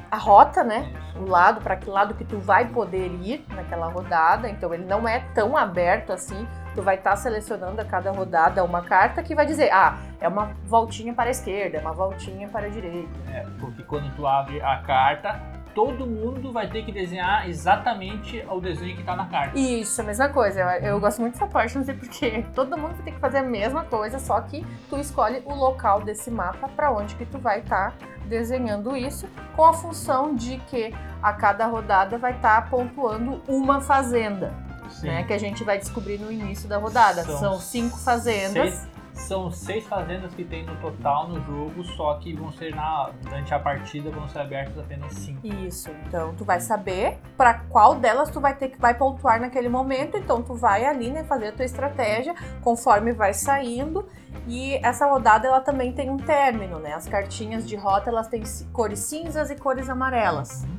[0.09, 0.91] a rota, né?
[1.15, 4.49] O lado, para que lado que tu vai poder ir naquela rodada.
[4.49, 6.47] Então ele não é tão aberto assim.
[6.75, 10.51] Tu vai estar selecionando a cada rodada uma carta que vai dizer, ah, é uma
[10.65, 13.09] voltinha para a esquerda, é uma voltinha para a direita.
[13.33, 18.59] É, porque quando tu abre a carta, todo mundo vai ter que desenhar exatamente o
[18.59, 19.59] desenho que tá na carta.
[19.59, 20.59] Isso, a mesma coisa.
[20.59, 22.43] Eu, eu gosto muito dessa parte, não sei porquê.
[22.55, 26.01] Todo mundo vai ter que fazer a mesma coisa, só que tu escolhe o local
[26.01, 27.93] desse mapa para onde que tu vai estar
[28.25, 34.51] desenhando isso, com a função de que a cada rodada vai estar pontuando uma fazenda,
[34.89, 35.05] Sim.
[35.09, 35.23] né?
[35.25, 37.23] Que a gente vai descobrir no início da rodada.
[37.23, 38.73] São São, cinco fazendas.
[38.73, 43.09] Seis- são seis fazendas que tem no total no jogo, só que vão ser na,
[43.21, 45.45] durante a partida vão ser abertas apenas cinco.
[45.45, 45.89] Isso.
[46.07, 50.17] Então tu vai saber para qual delas tu vai ter que vai pontuar naquele momento.
[50.17, 54.07] Então tu vai ali, né, fazer a tua estratégia conforme vai saindo.
[54.47, 56.93] E essa rodada ela também tem um término, né?
[56.93, 60.63] As cartinhas de rota elas têm cores cinzas e cores amarelas.
[60.63, 60.69] né?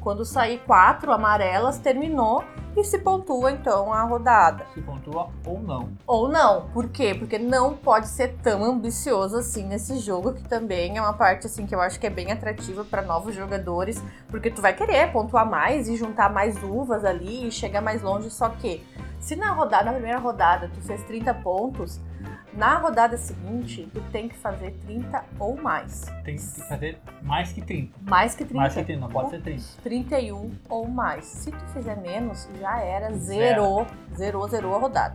[0.00, 2.44] Quando sair quatro amarelas, terminou
[2.76, 4.66] e se pontua então a rodada.
[4.74, 5.88] Se pontua ou não.
[6.06, 6.68] Ou não.
[6.68, 7.14] Por quê?
[7.14, 11.66] Porque não pode ser tão ambicioso assim nesse jogo, que também é uma parte assim
[11.66, 15.48] que eu acho que é bem atrativa para novos jogadores, porque tu vai querer pontuar
[15.48, 18.84] mais e juntar mais uvas ali e chegar mais longe, só que
[19.18, 21.98] se na rodada, na primeira rodada, tu fez 30 pontos,
[22.56, 26.02] na rodada seguinte, tu tem que fazer 30 ou mais.
[26.24, 27.92] Tem que fazer mais que 30.
[28.08, 28.54] Mais que 30.
[28.56, 29.62] Mais que 30, não pode ser 30.
[29.82, 31.24] 31 ou mais.
[31.26, 33.18] Se tu fizer menos, já era, Zero.
[33.18, 35.14] zerou, zerou, zerou a rodada.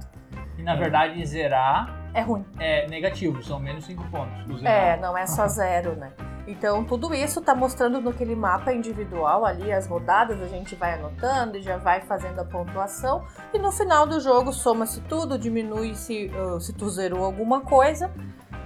[0.58, 2.46] E na verdade, zerar É ruim.
[2.60, 4.64] é negativo, são menos 5 pontos.
[4.64, 6.12] É, não é só zero, né?
[6.48, 11.58] Então, tudo isso tá mostrando naquele mapa individual ali, as rodadas, a gente vai anotando
[11.58, 13.24] e já vai fazendo a pontuação.
[13.54, 18.12] E no final do jogo, soma-se tudo, diminui se, uh, se tu zerou alguma coisa.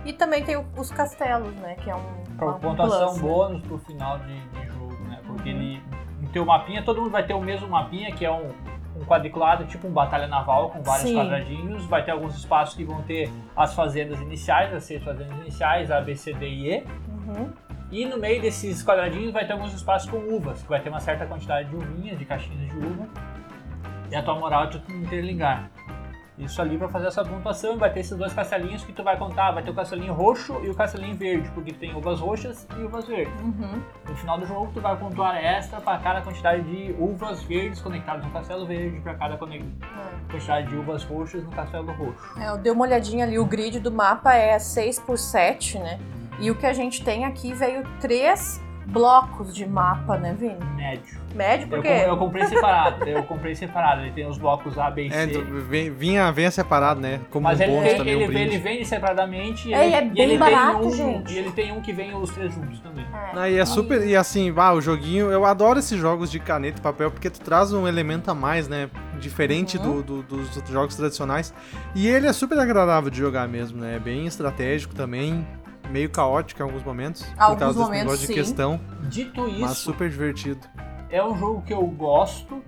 [0.05, 1.75] E também tem os castelos, né?
[1.75, 2.25] Que é um.
[2.35, 3.21] Um pontuação plus, né?
[3.21, 5.19] bônus pro final de, de jogo, né?
[5.25, 5.55] Porque Uhum.
[5.61, 5.83] ele.
[6.21, 8.49] No teu mapinha, todo mundo vai ter o mesmo mapinha, que é um,
[8.95, 11.15] um quadriculado, tipo um batalha naval, com vários Sim.
[11.15, 11.85] quadradinhos.
[11.85, 16.01] Vai ter alguns espaços que vão ter as fazendas iniciais, as seis fazendas iniciais, A,
[16.01, 16.83] B, C, D e E.
[17.09, 17.53] Uhum.
[17.95, 20.99] E no meio desses quadradinhos vai ter alguns espaços com uvas, que vai ter uma
[20.99, 23.08] certa quantidade de uvinhas, de caixinhas de uva.
[24.12, 25.71] E a tua moral é tu interligar.
[26.38, 29.51] Isso ali pra fazer essa pontuação, vai ter esses dois castelinhos que tu vai contar.
[29.51, 33.08] Vai ter o castelinho roxo e o castelinho verde, porque tem uvas roxas e uvas
[33.08, 33.34] verdes.
[33.39, 33.81] Uhum.
[34.10, 38.25] No final do jogo, tu vai pontuar extra para cada quantidade de uvas verdes conectadas
[38.25, 39.38] no castelo verde, para cada É.
[40.29, 42.38] quantidade de uvas roxas no castelo roxo.
[42.41, 45.97] É, eu dei uma olhadinha ali, o grid do mapa é 6 por 7, né?
[46.39, 50.57] E o que a gente tem aqui veio três blocos de mapa, né, Vini?
[50.75, 51.25] Médio.
[51.33, 51.89] Médio, Eu, porque.
[51.89, 54.01] com- eu comprei separado, eu comprei separado.
[54.01, 55.17] Ele tem os blocos A, B e C.
[55.17, 57.19] É, então, vem- vinha, venha separado, né?
[57.29, 59.83] Como Mas um ele, bônus tem- também, ele, um vem- ele vende separadamente e É,
[59.85, 61.33] ele, e é e bem ele barato, tem um, gente.
[61.33, 63.03] E ele tem um que vem os três juntos também.
[63.05, 63.31] É.
[63.39, 64.05] Ah, e é super.
[64.07, 65.29] E assim, ah, o joguinho.
[65.29, 68.69] Eu adoro esses jogos de caneta e papel porque tu traz um elemento a mais,
[68.69, 68.89] né?
[69.19, 70.01] Diferente Uhum.
[70.01, 71.53] do, do- dos jogos tradicionais.
[71.95, 73.95] E ele é super agradável de jogar mesmo, né?
[73.95, 75.45] É bem estratégico também.
[75.91, 77.23] Meio caótico em alguns momentos.
[77.23, 78.81] por Alguns causa desse momentos, negócio de questão.
[79.09, 80.67] Dito Mas isso, super divertido.
[81.09, 82.61] é um jogo que eu gosto.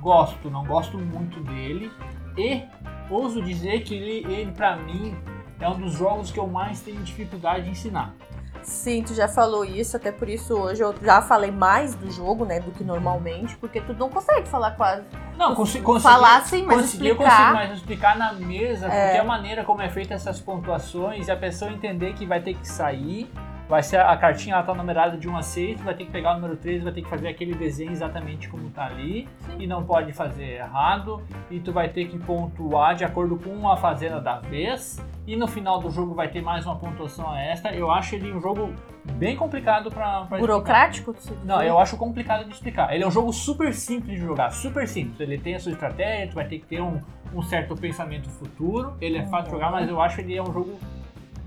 [0.00, 1.90] Gosto, não gosto muito dele.
[2.36, 2.62] E
[3.08, 5.14] ouso dizer que ele, ele para mim,
[5.60, 8.14] é um dos jogos que eu mais tenho dificuldade de ensinar.
[8.62, 12.44] Sim, tu já falou isso, até por isso hoje eu já falei mais do jogo,
[12.44, 15.02] né, do que normalmente, porque tu não consegue falar quase.
[15.36, 19.06] Não, consegui, falar sim, mas consegui, eu explicar- consigo, mas explicar na mesa, É.
[19.06, 22.54] porque a maneira como é feita essas pontuações e a pessoa entender que vai ter
[22.54, 23.30] que sair,
[23.72, 26.10] vai ser a cartinha ela tá numerada de 1 a 6, tu vai ter que
[26.10, 29.26] pegar o número 3, vai ter que fazer aquele desenho exatamente como tá ali,
[29.58, 33.74] e não pode fazer errado, e tu vai ter que pontuar de acordo com a
[33.74, 37.74] fazenda da vez, e no final do jogo vai ter mais uma pontuação extra.
[37.74, 38.74] Eu acho ele um jogo
[39.14, 40.26] bem complicado explicar.
[40.38, 41.16] Burocrático?
[41.42, 42.94] Não, eu acho complicado de explicar.
[42.94, 45.18] Ele é um jogo super simples de jogar, super simples.
[45.18, 47.00] Ele tem a sua estratégia, tu vai ter que ter um,
[47.34, 48.94] um certo pensamento futuro.
[49.00, 50.78] Ele é fácil de jogar, mas eu acho ele é um jogo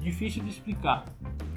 [0.05, 1.03] difícil de explicar.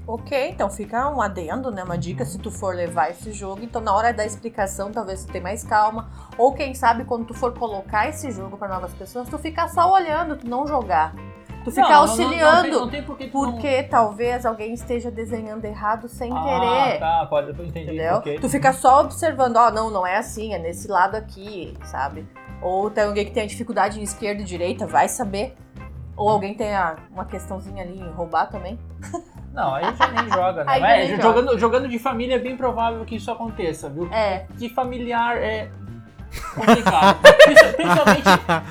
[0.07, 1.85] Ok, então fica um adendo, né?
[1.85, 3.63] Uma dica se tu for levar esse jogo.
[3.63, 6.09] Então, na hora da explicação, talvez tu tenha mais calma.
[6.39, 9.93] Ou quem sabe, quando tu for colocar esse jogo para novas pessoas, tu ficar só
[9.93, 11.15] olhando, tu não jogar.
[11.63, 12.57] Tu ficar Não, auxiliando.
[12.57, 16.33] Não, tem, não tem por que tu não- Porque talvez alguém esteja desenhando errado sem
[16.33, 16.99] Ah, querer.
[17.01, 17.89] tá, pode, eu entendi.
[17.89, 18.15] Entendeu?
[18.15, 18.39] ok.
[18.41, 22.27] Tu fica só observando, ó, não, não é assim, é nesse lado aqui, sabe?
[22.63, 25.55] Ou tem alguém que tem dificuldade em esquerda e direita, vai saber.
[26.19, 28.79] Ou alguém tem a- uma questãozinha ali em roubar também.
[29.55, 30.73] Não, aí já nem joga, né?
[30.73, 34.13] Aí já Mas nem jogando, jogando de família é bem provável que isso aconteça, viu?
[34.13, 35.71] É, Que familiar é.
[36.55, 37.19] Complicado.
[37.45, 38.25] Princi- Principalmente,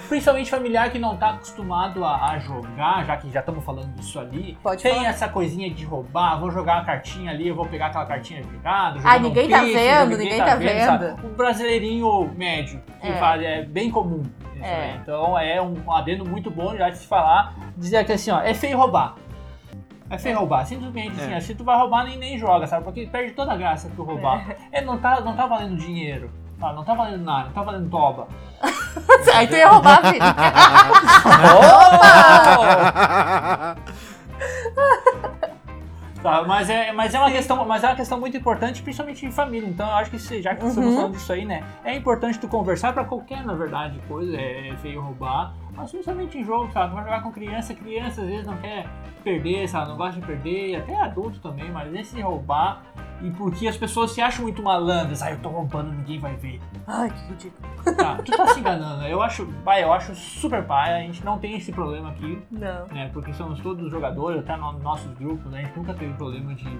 [0.07, 4.19] principalmente familiar que não tá acostumado a, a jogar, já que já estamos falando disso
[4.19, 4.57] ali.
[4.61, 5.07] Pode tem falar.
[5.09, 8.99] essa coisinha de roubar, vou jogar uma cartinha ali, eu vou pegar aquela cartinha jogada.
[9.03, 10.65] Ah, ninguém tá vendo, ninguém tá sabe?
[10.65, 11.25] vendo.
[11.25, 13.13] O brasileirinho médio, que É.
[13.13, 14.23] faz, é bem comum.
[14.55, 14.91] isso É.
[14.91, 14.95] aí.
[15.01, 18.53] Então é um adendo muito bom já de se falar, dizer que assim, ó, é
[18.53, 19.15] feio roubar.
[20.09, 21.37] É feio roubar, simplesmente assim, É.
[21.37, 22.83] ó, se tu vai roubar nem, nem joga, sabe?
[22.85, 24.55] Porque perde toda a graça tu roubar.
[24.71, 26.73] É, não, tá, não tá valendo dinheiro, tá?
[26.73, 28.27] não tá valendo nada, não tá valendo toba.
[29.35, 30.21] Aí tu ia roubar, filho.
[36.21, 39.31] Tá, mas é, mas é uma questão, mas é uma questão muito importante, principalmente em
[39.31, 39.69] família.
[39.69, 40.95] Então eu acho que se- já que estamos Uhum.
[40.95, 44.75] falando disso aí, né, é importante tu conversar pra qualquer, na verdade, coisa, é, é
[44.77, 46.95] feio roubar, mas principalmente em jogo, sabe?
[46.95, 48.89] Vai jogar com criança, criança às vezes não quer
[49.23, 49.89] perder, sabe?
[49.89, 52.81] Não gosta de perder, até adulto também, mas esse roubar
[53.21, 56.59] e porque as pessoas se acham muito malandras, ah, eu tô roubando, ninguém vai ver.
[56.85, 57.95] Ai, que ridículo.
[57.95, 59.03] Tá, tu tá se enganando.
[59.05, 62.87] Eu acho, pai, eu acho super pai, a gente não tem esse problema aqui Não.
[62.87, 63.09] né?
[63.13, 65.61] Porque somos todos jogadores, até nos nossos grupos, né?
[65.61, 66.79] A gente nunca teve problema de,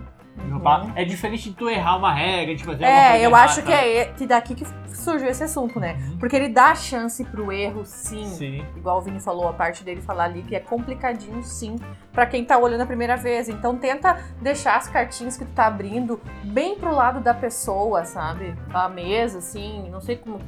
[0.49, 0.91] roubar.
[0.95, 3.71] É diferente de tu errar uma regra, de fazer alguma É, eu errada, acho que
[3.71, 5.97] é que daqui que surgiu esse assunto, né?
[5.99, 6.17] Uhum.
[6.17, 8.25] Porque ele dá chance pro erro, sim.
[8.25, 8.65] Sim.
[8.75, 11.77] Igual o Vini falou, a parte dele falar ali que é complicadinho, sim,
[12.11, 13.49] pra quem tá olhando a primeira vez.
[13.49, 18.55] Então tenta deixar as cartinhas que tu tá abrindo bem pro lado da pessoa, sabe?
[18.73, 20.39] A mesa, assim, não sei como.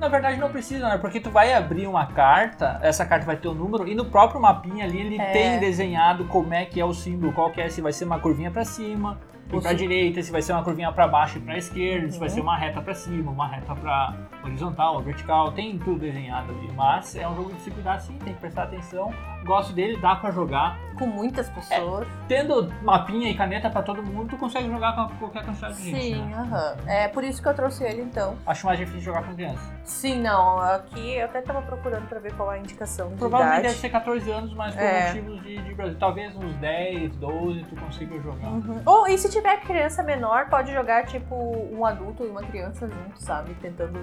[0.00, 0.96] Na verdade não precisa, né?
[0.98, 4.40] Porque tu vai abrir uma carta, essa carta vai ter o número, e no próprio
[4.40, 5.26] mapinha ali ele É.
[5.32, 8.18] tem desenhado como é que é o símbolo, qual que é, se vai ser uma
[8.18, 9.18] curvinha pra cima
[9.50, 12.10] e Ou pra se- direita, se vai ser uma curvinha pra baixo e pra esquerda,
[12.10, 12.34] se vai Uhum.
[12.34, 16.70] ser uma reta pra cima, uma reta pra horizontal, ou vertical, tem tudo desenhado ali.
[16.72, 19.12] Mas é um jogo de se cuidar sim, tem que prestar atenção.
[19.44, 20.78] Gosto dele, dá pra jogar.
[20.98, 22.06] Com muitas pessoas.
[22.28, 26.02] Tendo mapinha e caneta pra todo mundo, tu consegue jogar com qualquer quantidade de gente.
[26.02, 26.36] Sim, né?
[26.36, 26.76] aham.
[26.86, 28.36] É por isso que eu trouxe ele, então.
[28.46, 29.62] Acho mais difícil jogar com criança.
[29.82, 30.58] Sim, não.
[30.58, 34.30] Aqui eu até tava procurando pra ver qual é a indicação Provavelmente deve ser 14
[34.30, 35.06] anos, mas por É.
[35.08, 35.96] motivos de, de Brasil.
[35.98, 38.48] Talvez uns 10, 12 tu consiga jogar.
[38.48, 38.82] Uhum.
[38.84, 43.22] Ou, e se tiver criança menor, pode jogar tipo um adulto e uma criança junto,
[43.22, 43.54] sabe?
[43.54, 44.00] Tentando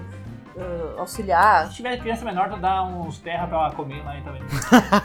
[0.56, 1.66] ah, auxiliar.
[1.68, 4.42] Se tiver criança menor, tu dá uns terra pra ela comer lá e também.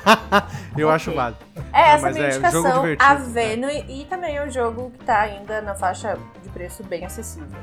[0.78, 0.96] Eu Ok.
[0.96, 1.40] acho válido.
[1.72, 3.26] É, essa mas minha é, indicação, a né?
[3.28, 7.60] Venue, e também é um jogo que tá ainda na faixa de preço bem acessível.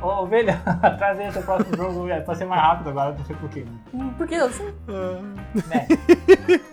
[0.00, 0.60] Ô, ovelha,
[0.96, 3.64] traz aí teu próximo jogo, velho, pra ser mais rápido agora, não sei porquê.
[3.92, 4.48] Hum, Por que não?
[4.50, 4.72] Sim.
[5.66, 5.86] Né?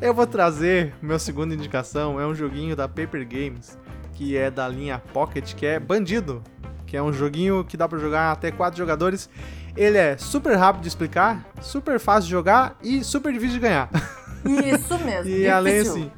[0.00, 3.78] Eu vou trazer meu segunda indicação, é um joguinho da Paper Games,
[4.14, 6.42] que é da linha Pocket, que é Bandido,
[6.86, 9.28] que é um joguinho que dá pra jogar até quatro jogadores.
[9.76, 13.88] Ele é super rápido de explicar, super fácil de jogar e super difícil de ganhar.
[14.44, 15.30] Isso mesmo.
[15.30, 15.92] E além difícil.
[16.02, 16.10] assim,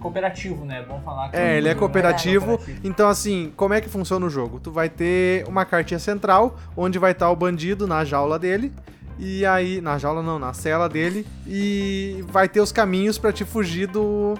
[0.00, 0.80] Cooperativo, né?
[0.80, 2.46] É bom falar que É, ele é um- cooperativo.
[2.58, 2.80] cooperativo.
[2.86, 4.60] Então, assim, como é que funciona o jogo?
[4.60, 8.70] Tu vai ter uma cartinha central, onde vai estar o bandido na jaula dele.
[9.18, 9.80] E aí.
[9.80, 11.26] Na jaula não, na cela dele.
[11.46, 14.34] E vai ter os caminhos pra te fugir do.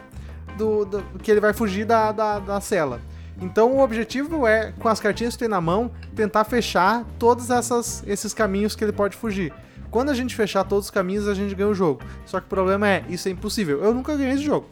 [0.56, 3.00] do, do- que ele vai fugir da, da, da cela.
[3.40, 8.02] Então o objetivo é, com as cartinhas que tem na mão, tentar fechar todos essas,
[8.06, 9.52] esses caminhos que ele pode fugir.
[9.94, 12.02] Quando a gente fechar todos os caminhos, a gente ganha o jogo.
[12.26, 13.80] Só que o problema é, isso é impossível.
[13.80, 14.68] Eu nunca ganhei esse jogo.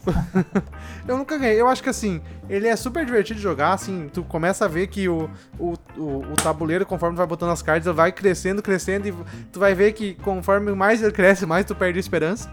[1.07, 1.61] eu nunca ganhei.
[1.61, 4.89] Eu acho que assim, ele é super divertido de jogar, assim, tu começa a ver
[4.89, 5.31] que o,
[5.61, 9.15] o, o, o tabuleiro, conforme tu vai botando as cartas, ele vai crescendo, crescendo, e
[9.53, 12.53] tu vai ver que conforme mais ele cresce, mais tu perde a esperança.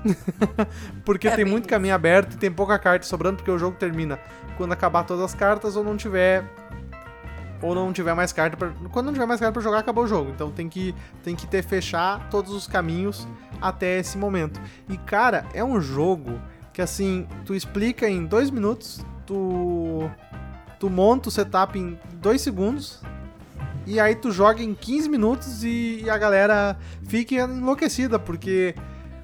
[1.03, 4.19] porque É tem muito caminho aberto e tem pouca carta sobrando, porque o jogo termina
[4.57, 6.45] quando acabar todas as cartas ou não tiver
[7.61, 8.71] ou não tiver mais carta pra...
[8.91, 10.31] quando não tiver mais carta pra jogar acabou o jogo.
[10.31, 13.27] Então tem que tem que ter fechar todos os caminhos
[13.61, 14.59] até esse momento.
[14.87, 16.39] E cara é um jogo
[16.73, 20.09] que assim tu explica em dois minutos tu
[20.79, 23.01] tu monta o setup em dois segundos
[23.85, 28.75] e aí tu joga em 15 minutos e, e a galera fica enlouquecida porque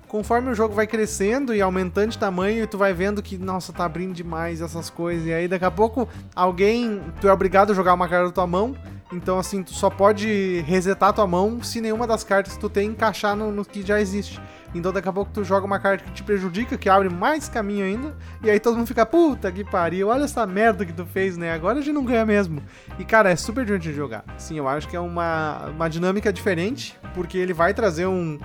[0.08, 3.86] conforme o jogo vai crescendo e aumentando de tamanho, tu vai vendo que, nossa, tá
[3.86, 5.26] abrindo demais essas coisas.
[5.26, 7.02] E aí daqui a pouco alguém.
[7.20, 8.76] Tu é obrigado a jogar uma carta da tua mão.
[9.14, 12.90] Então, assim, tu só pode resetar tua mão se nenhuma das cartas que tu tem
[12.90, 14.42] encaixar no, no que já existe.
[14.76, 17.86] Então daqui a pouco tu joga uma carta que te prejudica, que abre mais caminho
[17.86, 18.14] ainda.
[18.44, 21.54] E aí todo mundo fica, puta que pariu, olha essa merda que tu fez, né?
[21.54, 22.62] Agora a gente não ganha mesmo.
[23.00, 24.26] E cara, é super divertido de jogar.
[24.38, 28.38] Sim, eu acho que é uma, uma dinâmica diferente, porque ele vai trazer um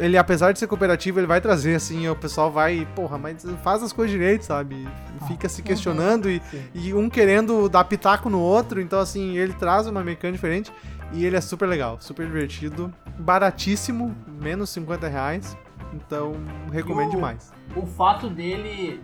[0.00, 3.82] ele, apesar de ser cooperativo, ele vai trazer, assim, o pessoal vai, porra, mas faz
[3.82, 4.74] as coisas direito, sabe?
[5.22, 6.40] E Fica se questionando e,
[6.74, 10.72] e um querendo dar pitaco no outro, então, assim, ele traz uma mecânica diferente
[11.12, 15.56] e ele é super legal, super divertido, baratíssimo, menos 50 reais,
[15.94, 16.32] então
[16.72, 17.52] recomendo o- demais.
[17.76, 19.00] O fato dele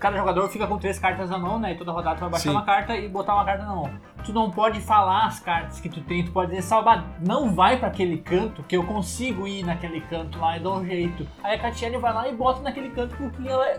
[0.00, 1.72] cada jogador fica com três cartas na mão, né?
[1.72, 2.56] E toda rodada tu vai baixar Sim.
[2.56, 3.90] uma carta e botar uma carta na mão.
[4.24, 7.76] Tu não pode falar as cartas que tu tem, tu pode dizer, Salva, não vai
[7.76, 11.26] pra aquele canto, que eu consigo ir naquele canto lá e dar um jeito.
[11.44, 13.78] Aí a Catiele vai lá e bota naquele canto porque ela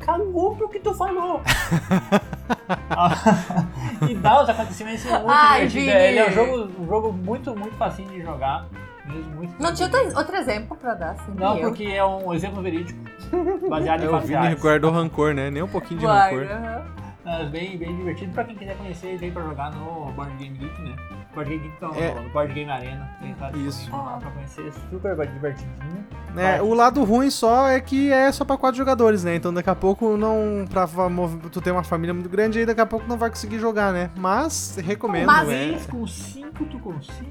[0.00, 1.40] cagou pro que tu falou.
[4.08, 5.98] e dá os acontecimentos é muito Ai, divertido.
[5.98, 6.08] Vini.
[6.08, 8.66] Ele é um jogo, um jogo muito, muito facinho de jogar.
[9.08, 11.32] Mesmo, muito Não tinha outro, exemplo pra dar, assim.
[11.34, 11.68] Não, eu.
[11.68, 12.98] porque é um exemplo verídico.
[13.68, 14.60] Baseado em É, o fatos Vini reais.
[14.60, 15.50] guardou rancor, né?
[15.50, 16.82] Nem um pouquinho de Vai, rancor.
[17.24, 20.82] Mas bem, bem divertido pra quem quiser conhecer, vem pra jogar no Board Game Geek,
[20.82, 20.96] né?
[21.38, 22.14] Board Game Geek não, É.
[22.14, 23.08] no Board Game Arena.
[23.38, 23.90] Tá Isso.
[23.92, 26.06] lá pra conhecer, super divertidinho.
[26.36, 29.34] É, o lado ruim só é que é só pra quatro jogadores, né?
[29.34, 30.64] Então daqui a pouco não.
[30.68, 30.86] Pra
[31.50, 34.10] tu ter uma família muito grande, aí daqui a pouco não vai conseguir jogar, né?
[34.16, 35.78] Mas recomendo, Mas é.
[35.90, 37.28] Com 5 tu consiga.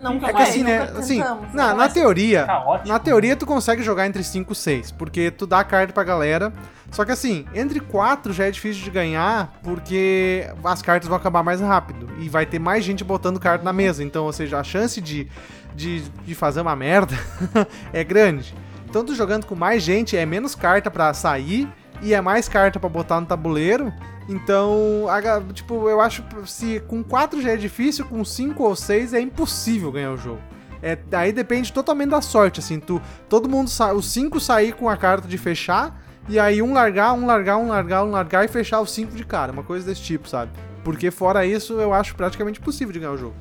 [0.00, 0.78] Não, é É que mais- assim, né?
[0.96, 5.30] Assim, na, na teoria, Tá na teoria tu consegue jogar entre 5 e 6, porque
[5.30, 6.52] tu dá a carta pra galera.
[6.92, 11.42] Só que assim, entre 4 já é difícil de ganhar, porque as cartas vão acabar
[11.42, 12.06] mais rápido.
[12.20, 14.04] E vai ter mais gente botando carta na mesa.
[14.04, 15.26] Então, ou seja, a chance de,
[15.74, 17.16] de, de fazer uma merda
[17.94, 18.54] é grande.
[18.88, 21.66] Então, tu jogando com mais gente, é menos carta pra sair
[22.02, 23.90] e é mais carta pra botar no tabuleiro.
[24.28, 29.14] Então, a tipo, eu acho se com 4 já é difícil, com 5 ou 6
[29.14, 30.40] é impossível ganhar o jogo.
[30.82, 34.96] É, aí depende totalmente da sorte, assim, tu, todo mundo, os 5 sair com a
[34.96, 38.80] carta de fechar, e aí um largar, um largar, um largar, um largar e fechar
[38.80, 40.50] os 5 de cara, uma coisa desse tipo, sabe?
[40.84, 43.34] Porque fora isso, eu acho praticamente impossível de ganhar o jogo.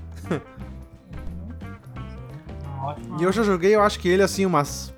[3.19, 4.93] E eu já joguei, eu acho que ele, assim, umas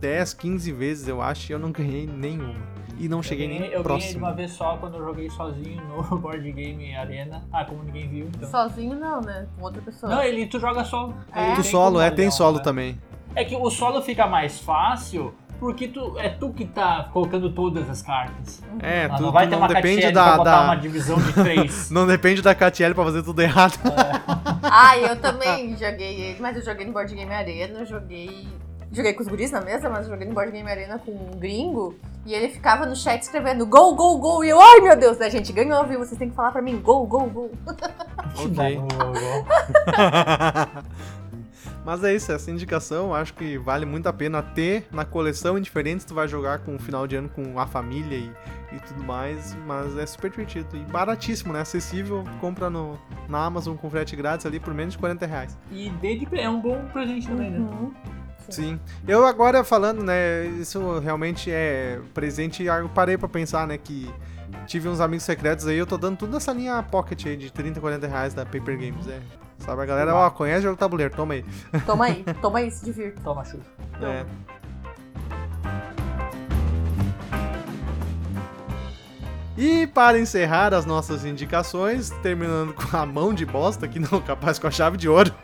[0.00, 2.54] 10, 15 vezes, eu acho, e eu não ganhei nenhuma.
[2.98, 4.26] E não cheguei eu ganhei, nem eu ganhei de próximo.
[4.26, 7.44] uma vez só quando eu joguei sozinho no Board Game Arena.
[7.52, 8.50] Ah, como ninguém viu, então.
[8.50, 9.46] Sozinho não, né?
[9.56, 10.12] Com outra pessoa.
[10.12, 11.14] Não, ele tu joga solo.
[11.32, 11.46] É?
[11.46, 12.64] Ele Do tem solo, é, tem solo né?
[12.64, 13.00] também.
[13.36, 17.88] É que o solo fica mais fácil porque tu, é tu que tá colocando todas
[17.90, 18.62] as cartas.
[18.80, 20.24] É, Ah, tu, não vai tu ter não uma depende da...
[20.24, 21.90] pra botar da- uma divisão de três.
[21.98, 23.78] Não depende da Catiele pra fazer tudo errado.
[24.70, 28.46] Ah, eu também joguei ele, mas eu joguei no Board Game Arena, joguei.
[28.92, 31.38] Joguei com os guris na mesa, mas eu joguei no Board Game Arena com um
[31.38, 31.94] gringo.
[32.26, 34.44] E ele ficava no chat escrevendo gol, gol, gol.
[34.44, 35.98] E eu, ai meu Deus, a gente ganhou, viu?
[36.00, 37.50] Vocês têm que falar pra mim gol, gol, gol.
[38.36, 38.80] Ok.
[41.88, 45.56] Mas é isso, essa indicação eu acho que vale muito a pena ter na coleção
[45.56, 48.30] indiferente se tu vai jogar com o final de ano com a família e,
[48.76, 51.62] e tudo mais, mas é super divertido e baratíssimo, né?
[51.62, 55.56] Acessível, compra no, na Amazon com frete grátis ali por menos de 40 reais.
[55.72, 57.58] E dê de pre- é um bom presente também, né?
[57.58, 57.90] Uhum.
[58.50, 58.78] Sim.
[59.06, 64.12] Eu agora falando, né, isso realmente é presente, eu parei pra pensar, né, que
[64.66, 67.80] tive uns amigos secretos aí, eu tô dando tudo nessa linha pocket aí de 30,
[67.80, 69.47] 40 reais da Paper Games, é.
[69.58, 71.44] Sabe, a galera, ó, conhece jogo tabuleiro, toma aí.
[71.84, 73.20] Toma aí, toma aí, se divirta.
[73.22, 73.66] Toma, Xuxa.
[74.00, 74.24] É.
[79.60, 84.56] E para encerrar as nossas indicações, terminando com a mão de bosta, aqui não, capaz
[84.56, 85.34] com a chave de ouro.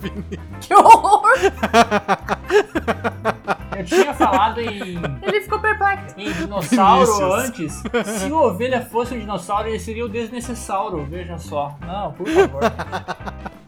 [0.00, 0.40] Vini.
[0.60, 1.22] Que horror!
[3.76, 6.14] Eu tinha falado em, Ele ficou perplexo.
[6.18, 7.82] em dinossauro Vinícius.
[7.84, 8.10] antes.
[8.20, 11.04] Se o ovelha fosse um dinossauro, ele seria o desnecessauro.
[11.08, 11.76] Veja só.
[11.86, 12.62] Não, por favor.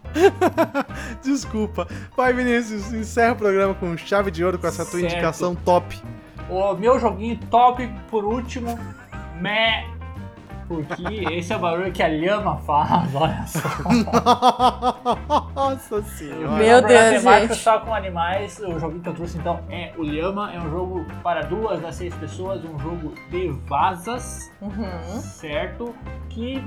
[1.22, 1.86] Desculpa.
[2.16, 5.12] Vai, Vinícius, encerra o programa com chave de ouro com essa tua Certo.
[5.12, 6.00] indicação top.
[6.48, 8.78] O meu joguinho top, por último,
[9.40, 9.84] meh.
[10.68, 13.61] Porque esse é o barulho que a lhama faz, olha só.
[15.55, 16.57] Nossa senhora.
[16.57, 17.55] Meu Deus, gente.
[17.55, 21.07] só com animais, o joguinho que eu trouxe então é o Lhama, é um jogo
[21.22, 25.20] para duas a seis pessoas, um jogo de vasas, Uhum.
[25.20, 25.94] certo?
[26.29, 26.62] Que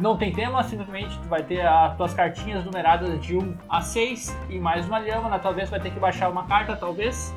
[0.00, 4.36] não tem tema, simplesmente tu vai ter as tuas cartinhas numeradas de 1 a 6
[4.48, 7.34] e mais uma lhama, na tua vez vai ter que baixar uma carta, talvez,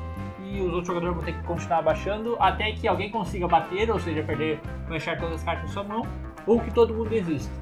[0.52, 3.98] e os outros jogadores vão ter que continuar baixando até que alguém consiga bater, ou
[3.98, 6.06] seja, perder, baixar todas as cartas em sua mão,
[6.46, 7.52] ou que todo mundo desista.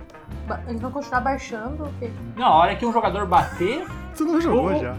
[0.46, 1.84] Ba- Eles vão continuar baixando?
[1.84, 2.10] o quê?
[2.36, 4.94] Não, a hora que um jogador bater, Tu não jogou O- já.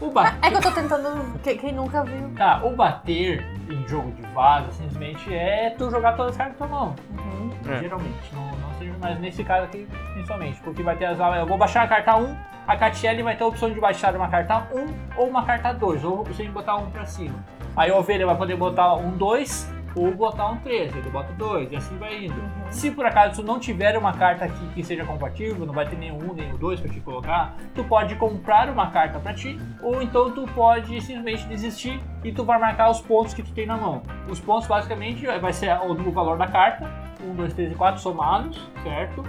[0.00, 0.38] o bater.
[0.42, 1.38] É que eu tô tentando.
[1.42, 2.30] que- Quem nunca viu?
[2.36, 6.66] Tá, o bater em jogo de vaza, simplesmente é tu jogar todas as cartas na
[6.66, 6.94] tua mão.
[7.10, 7.50] Uhum.
[7.70, 7.78] É.
[7.80, 10.60] Geralmente, não, não seja mais nesse caso aqui, principalmente.
[10.62, 12.36] Porque vai ter as Eu vou baixar a carta 1,
[12.66, 16.04] a Catiele vai ter a opção de baixar uma carta 1 ou uma carta 2,
[16.04, 17.44] ou você botar um pra cima.
[17.76, 21.72] Aí a ovelha vai poder botar um 2 ou botar um 3, ele bota 2,
[21.72, 22.34] e assim vai indo.
[22.34, 22.72] Uhum.
[22.72, 25.96] Se por acaso tu não tiver uma carta aqui que seja compatível, não vai ter
[25.96, 29.58] nenhum 1 nem o 2 pra te colocar, tu pode comprar uma carta pra ti,
[29.82, 33.66] ou então tu pode simplesmente desistir e tu vai marcar os pontos que tu tem
[33.66, 34.02] na mão.
[34.28, 36.90] Os pontos basicamente vai ser o o valor da carta,
[37.22, 39.22] 1, 2, 3 e 4 somados, certo?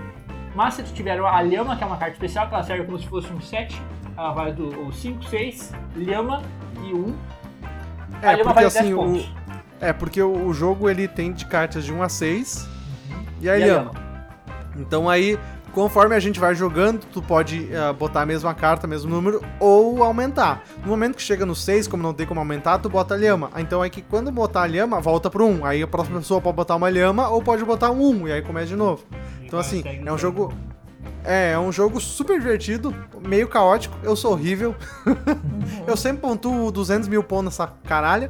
[0.55, 2.97] Mas se tu tiver a lhama, que é uma carta especial, que ela serve como
[2.97, 3.79] se fosse um 7,
[4.17, 6.41] ela vai do 5, 6, lhama
[6.81, 7.15] e 1.
[8.21, 9.33] a É, lhama porque vale 10 assim, o, pontos.
[9.81, 12.69] É, porque o, jogo ele tem de cartas de 1 a 6
[13.41, 13.91] e a E a lhama.
[14.77, 15.37] Então aí,
[15.73, 20.01] conforme a gente vai jogando, tu pode ah, botar a mesma carta, mesmo número, ou
[20.03, 20.63] aumentar.
[20.81, 23.51] No momento que chega no 6, como não tem como aumentar, tu bota a lhama.
[23.57, 25.65] Então é que quando botar a lhama, volta pro 1.
[25.65, 28.41] Aí a próxima pessoa pode botar uma lhama ou pode botar um 1, e aí
[28.41, 29.03] começa de novo.
[29.55, 30.53] Então assim, é um jogo...
[31.23, 32.93] É, é um jogo super divertido,
[33.25, 33.97] meio caótico.
[34.03, 34.75] Eu sou horrível.
[35.87, 38.29] eu sempre pontuo 200 mil pontos nessa caralha.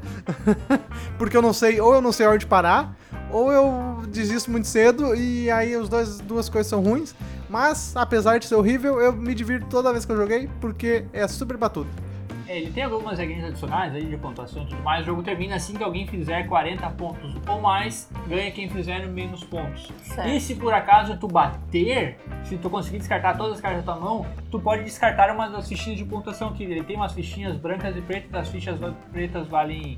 [1.18, 2.96] porque eu não sei, ou eu não sei onde parar,
[3.32, 7.14] ou eu desisto muito cedo e aí as duas, duas coisas são ruins.
[7.50, 11.28] Mas, apesar de ser horrível, eu me divirto toda vez que eu joguei, porque é
[11.28, 11.90] super batudo.
[12.48, 15.04] É, ele tem algumas regrinhas adicionais aí de pontuação e tudo mais.
[15.04, 19.44] O jogo termina assim que alguém fizer 40 pontos ou mais, ganha quem fizer menos
[19.44, 19.92] pontos.
[20.04, 20.30] Certo.
[20.30, 24.02] E se por acaso tu bater, se tu conseguir descartar todas as cartas da tua
[24.02, 27.96] mão, tu pode descartar uma das fichinhas de pontuação que ele tem umas fichinhas brancas
[27.96, 28.80] e pretas, as fichas
[29.12, 29.98] pretas valem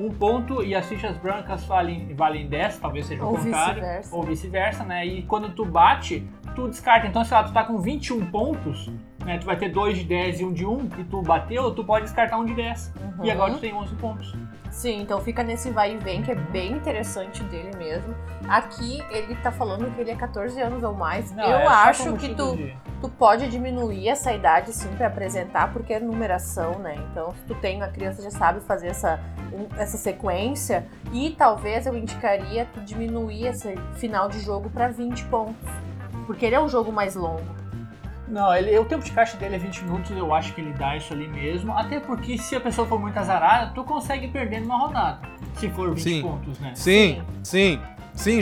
[0.00, 4.16] um ponto e as fichas brancas valem, valem 10, talvez seja o Ou contrário, vice-versa.
[4.16, 5.06] ou vice-versa, né?
[5.06, 7.06] E quando tu bate, tu descarta.
[7.06, 8.90] Então, sei lá, tu tá com 21 pontos,
[9.24, 9.38] né?
[9.38, 12.04] Tu vai ter dois de 10 e um de 1, e tu bateu, tu pode
[12.04, 12.92] descartar um de 10.
[13.22, 13.32] E Uhum.
[13.32, 14.34] agora tu tem 11 pontos.
[14.70, 18.14] Sim, então fica nesse vai e vem que é bem interessante dele mesmo.
[18.48, 21.30] Aqui ele tá falando que ele é 14 anos ou mais.
[21.32, 25.72] Não, Eu é acho que tu, de- tu pode diminuir essa idade sim pra apresentar,
[25.72, 26.96] porque é numeração, né?
[27.10, 29.20] Então, se tu tem, a criança já sabe fazer essa,
[29.76, 30.86] essa sequência.
[31.12, 35.68] E talvez eu indicaria tu diminuir esse final de jogo pra 20 pontos.
[36.26, 37.58] Porque ele é um jogo mais longo.
[38.26, 40.94] Não, ele, o tempo de caixa dele é 20 minutos, eu acho que ele dá
[40.96, 41.72] isso ali mesmo.
[41.72, 45.20] Até porque se a pessoa for muito azarada, tu consegue perder numa rodada.
[45.56, 46.22] Se for 20 Sim.
[46.22, 46.72] pontos, né?
[46.74, 47.80] Sim, sim, sim,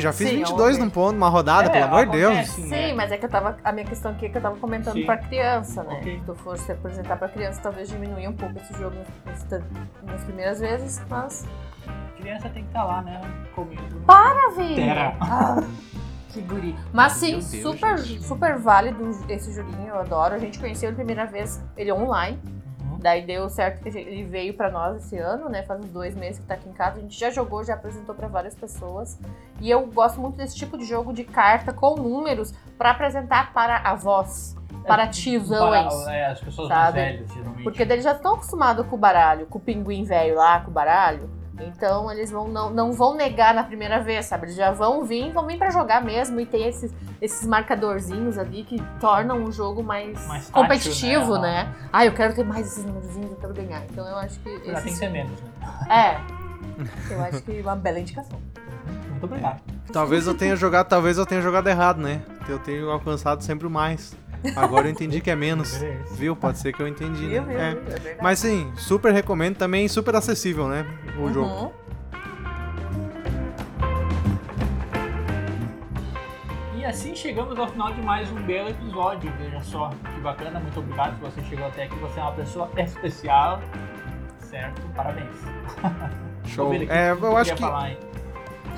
[0.01, 0.85] já fiz Sim, 22 ok.
[0.85, 2.49] num ponto, numa rodada, É, pelo amor de Deus.
[2.49, 2.95] Sim, né?
[2.95, 3.57] mas é que eu tava.
[3.63, 5.05] A minha questão aqui é que eu tava comentando Sim.
[5.05, 5.95] pra criança, né?
[6.01, 6.19] Ok.
[6.19, 8.97] Se tu for se apresentar pra criança, talvez diminuir um pouco esse jogo
[10.05, 11.47] nas, primeiras vezes, mas.
[12.17, 13.21] criança tem que estar lá, né?
[13.55, 14.01] Comendo.
[14.07, 14.77] Maravilha!
[14.77, 15.17] Terra.
[15.21, 15.63] Ah,
[16.31, 16.75] que guri.
[16.93, 18.25] Mas sim, Deus, super, gente.
[18.25, 20.35] super válido esse joguinho, eu adoro.
[20.35, 22.39] A gente conheceu ele a primeira vez, ele online.
[23.07, 25.63] Daí deu certo que ele veio pra nós esse ano, né?
[25.63, 26.99] Faz uns dois meses que tá aqui em casa.
[26.99, 29.17] A gente já jogou, já apresentou pra várias pessoas.
[29.61, 33.77] E eu gosto muito desse tipo de jogo de carta com números pra apresentar para
[33.77, 35.95] avós, para tiozões.
[36.03, 36.99] Para, é, as pessoas sabe?
[36.99, 37.63] mais velhas, geralmente.
[37.63, 40.75] Porque eles já estão acostumados com o baralho, com o pinguim velho lá, com o
[40.75, 41.31] baralho.
[41.61, 44.47] Então eles vão, não, não vão negar na primeira vez, sabe?
[44.47, 48.63] Eles já vão vir, vão vir pra jogar mesmo e tem esses, esses marcadorzinhos ali
[48.65, 51.65] que tornam o jogo mais, Mais tátil, competitivo, né?
[51.65, 51.75] né?
[51.93, 53.83] Ah, eu quero ter mais esses númerozinhos, eu quero ganhar.
[53.91, 54.51] Então eu acho que.
[54.51, 55.49] Já tem que esses- ser menos, né?
[55.91, 56.37] É.
[57.11, 58.39] Eu acho que é uma bela indicação.
[59.09, 59.63] Muito obrigado.
[59.91, 62.21] Talvez eu tenha jogado, talvez eu tenha jogado errado, né?
[62.47, 64.15] Eu tenho alcançado sempre o mais.
[64.55, 65.77] Agora eu entendi que é menos.
[66.13, 66.37] Viu?
[66.37, 67.49] Pode ser que eu entendi, Viu, né?
[67.49, 67.71] viu, É.
[67.99, 68.11] viu?
[68.13, 68.19] É.
[68.23, 70.87] Mas sim, super recomendo também, super acessível, né?
[71.19, 71.49] O jogo.
[71.49, 71.73] Uhum.
[76.77, 79.33] E assim chegamos ao final de mais um belo episódio.
[79.39, 81.97] Veja só que bacana, muito obrigado se você chegou até aqui.
[81.97, 83.61] Você é uma pessoa especial.
[84.39, 84.81] Certo?
[84.95, 85.27] Parabéns.
[86.47, 86.73] Show.
[86.89, 87.61] É, eu acho que.
[87.61, 87.99] falar, hein?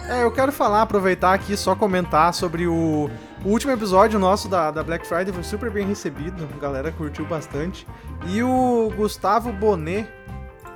[0.07, 3.11] É, eu quero falar, aproveitar aqui, só comentar sobre o,
[3.45, 7.25] o último episódio nosso da, da Black Friday, foi super bem recebido, a galera curtiu
[7.25, 7.87] bastante.
[8.27, 10.09] E o Gustavo Bonet,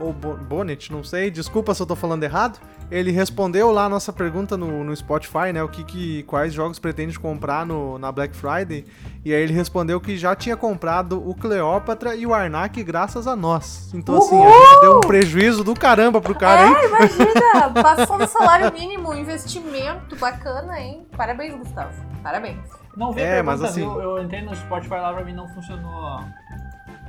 [0.03, 2.59] ou Bo- Bonnet, não sei, desculpa se eu tô falando errado,
[2.91, 6.79] ele respondeu lá a nossa pergunta no, no Spotify, né, o que, que quais jogos
[6.79, 8.85] pretende comprar no, na Black Friday,
[9.25, 13.37] e aí ele respondeu que já tinha comprado o Cleópatra e o Arnak graças a
[13.37, 13.91] nós.
[13.95, 16.75] Então assim, a gente deu um prejuízo do caramba pro cara, hein?
[16.77, 17.71] É, imagina!
[17.83, 21.07] Passou no salário mínimo, investimento bacana, hein?
[21.17, 21.93] Parabéns, Gustavo.
[22.23, 22.59] Parabéns.
[22.97, 24.01] Não vi É, a mas pergunta, assim- viu?
[24.03, 26.21] Eu entrei no Spotify lá pra mim não funcionou.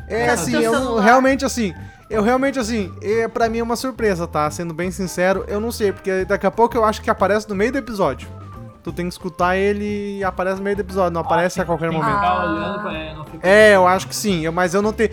[0.07, 1.03] É Tá no assim, eu celular.
[1.03, 1.73] realmente assim,
[2.09, 4.49] eu realmente assim, é, pra mim é uma surpresa, tá?
[4.51, 7.55] Sendo bem sincero, eu não sei, porque daqui a pouco eu acho que aparece no
[7.55, 8.27] meio do episódio.
[8.83, 11.89] Tu tem que escutar ele e aparece no meio do episódio, não aparece a qualquer
[11.89, 12.11] momento.
[12.17, 12.79] Ah.
[12.81, 13.71] pra é.
[13.71, 15.09] É, eu acho que sim, eu- mas eu não tenho.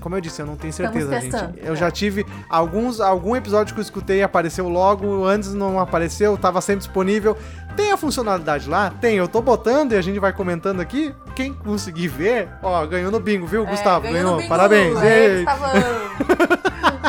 [0.00, 1.36] Como eu disse, eu não tenho certeza, gente.
[1.56, 1.76] Eu é.
[1.76, 6.60] já tive alguns algum episódio que eu escutei e apareceu logo, antes não apareceu, tava
[6.60, 7.36] sempre disponível.
[7.76, 8.92] Tem a funcionalidade lá?
[9.00, 11.14] Tem, eu tô botando e a gente vai comentando aqui.
[11.34, 14.06] Quem conseguir ver, ó, ganhou no bingo, viu, Gustavo?
[14.06, 14.48] É, Ganhou, no bingo.
[14.48, 14.94] parabéns.
[14.94, 15.70] Gustavão.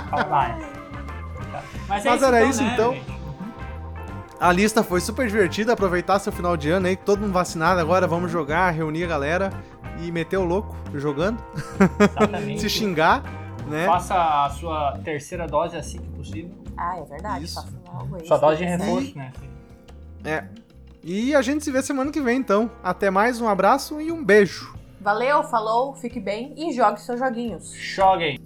[0.09, 0.55] Fala mais.
[1.87, 3.20] Mas, é Mas isso, era então, isso, né, então.
[4.41, 8.07] A lista foi super divertida, aproveitar seu final de ano aí, todo mundo vacinado agora,
[8.07, 9.51] vamos jogar, reunir a galera
[10.01, 11.37] e meter o louco jogando,
[11.99, 12.61] Exatamente.
[12.61, 13.21] se xingar,
[13.67, 13.85] né?
[13.85, 16.55] Faça a sua terceira dose assim que possível.
[16.75, 17.45] Ah, é verdade.
[17.45, 17.53] Isso.
[17.53, 18.25] Faça logo aí.
[18.25, 20.49] Sua dose de reforço, né?
[21.03, 22.67] E a gente se vê semana que vem, então.
[22.83, 24.73] Até mais, um abraço e um beijo.
[24.99, 27.71] Valeu, falou, fique bem e jogue seus joguinhos.
[27.73, 28.39] Joguem!